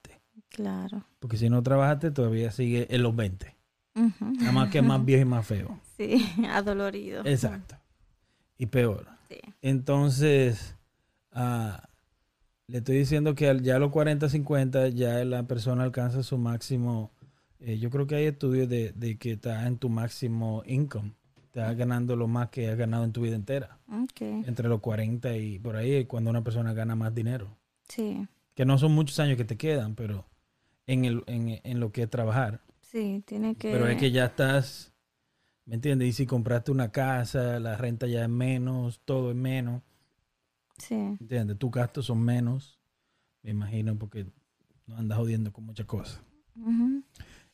[0.51, 1.05] claro.
[1.19, 3.57] porque si no trabajaste todavía sigue en los 20.
[3.97, 4.25] Ujú.
[4.39, 5.79] Nada más que más viejo y más feo.
[5.97, 7.23] Sí, adolorido.
[7.27, 7.77] Exacto.
[8.57, 9.07] Y peor.
[9.29, 10.77] Sí, Entonces,
[11.33, 11.87] ah,
[12.69, 17.11] le estoy diciendo que ya a los 40, 50 ya la persona alcanza su máximo
[17.61, 21.13] eh, yo creo que hay estudios de, de que estás en tu máximo income.
[21.45, 23.79] Estás ganando lo más que has ganado en tu vida entera.
[23.93, 24.21] Ok.
[24.23, 27.55] Entre los 40 y por ahí es cuando una persona gana más dinero.
[27.89, 30.25] Sí, Que no son muchos años que te quedan, pero
[30.87, 32.61] en, el, en, en lo que es trabajar.
[32.81, 33.71] sí, tiene que...
[33.71, 34.93] Pero es que ya estás,
[35.67, 36.09] ¿me entiendes?
[36.09, 39.83] Y si compraste una casa, la renta ya es menos, todo es menos,
[40.79, 41.59] Sí, ¿entiendes?
[41.59, 42.79] Tus gastos son menos,
[43.43, 44.27] me imagino, porque
[44.87, 46.21] no andas jodiendo con muchas cosas.
[46.57, 47.03] Ujú.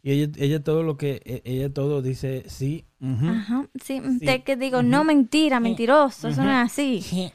[0.02, 4.24] Y ella, ella todo lo que, e- ella todo dice sí, Ajá, sí, Sí.
[4.24, 7.32] te que digo, no mentira, mentiroso, eso no es así,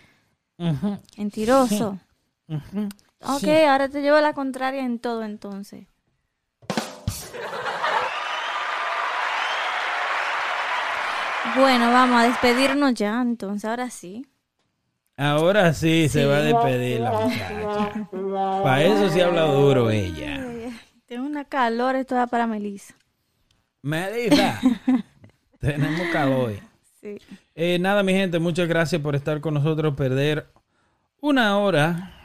[1.18, 2.00] mentiroso.
[3.24, 3.52] Ok, sí.
[3.52, 5.88] ahora te llevo la contraria en todo entonces.
[11.56, 14.26] Bueno, vamos a despedirnos ya, entonces, ahora sí.
[15.18, 18.10] Ahora sí, se va a despedir la muchacha.
[18.64, 20.40] Para eso sí habla duro ella.
[21.06, 22.96] Tengo una calor, esto va para Melissa.
[23.82, 24.62] Melissa,
[25.60, 26.60] tenemos calor hoy.
[27.02, 27.18] Sí.
[27.54, 30.48] Eh, nada, mi gente, muchas gracias por estar con nosotros, perder
[31.20, 32.21] una hora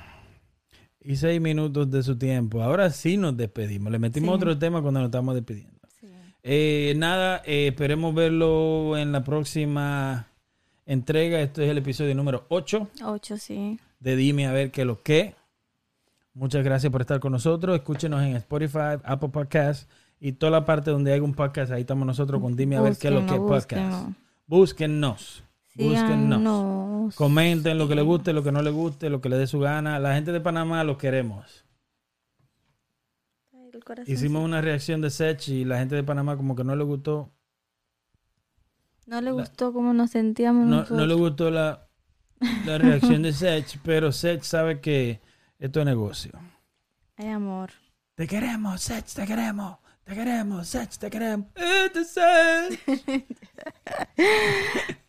[1.06, 2.62] y seis minutos de su tiempo.
[2.62, 3.92] Ahora sí nos despedimos.
[3.92, 4.34] Le metimos Sí.
[4.34, 5.78] otro tema cuando nos estamos despidiendo.
[6.00, 6.08] sí.
[6.42, 10.28] Eh, nada, eh, esperemos verlo en la próxima
[10.84, 11.40] entrega.
[11.40, 13.78] Este es el episodio número 8 Ocho, sí.
[14.00, 15.34] de Dime a ver qué lo que.
[16.34, 17.74] Muchas gracias por estar con nosotros.
[17.76, 19.88] Escúchenos en Spotify, Apple Podcasts
[20.20, 21.72] y toda la parte donde hay un podcast.
[21.72, 24.08] Ahí estamos nosotros con Dime a ver qué lo que podcast.
[24.46, 25.42] Búsquennos.
[25.74, 26.85] Búsquennos.
[27.14, 29.60] Comenten lo que les guste, lo que no les guste, lo que les dé su
[29.60, 29.98] gana.
[29.98, 31.64] La gente de Panamá lo queremos.
[33.52, 34.12] Ay, el corazón.
[34.12, 37.30] Hicimos una reacción de Sech y la gente de Panamá como que no le gustó.
[39.06, 40.98] No le gustó cómo nos sentíamos No, nosotros.
[40.98, 41.86] no le gustó la,
[42.64, 45.20] la reacción de Sech, pero Sech sabe que
[45.58, 46.32] esto es negocio.
[47.16, 47.70] Ay, amor.
[48.16, 49.78] Te queremos, Sech, te queremos.
[50.06, 51.48] Te queremos, Sech, te queremos.
[52.06, 52.78] Sech.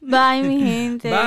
[0.01, 1.11] Bye, mi gente.
[1.11, 1.17] Bye.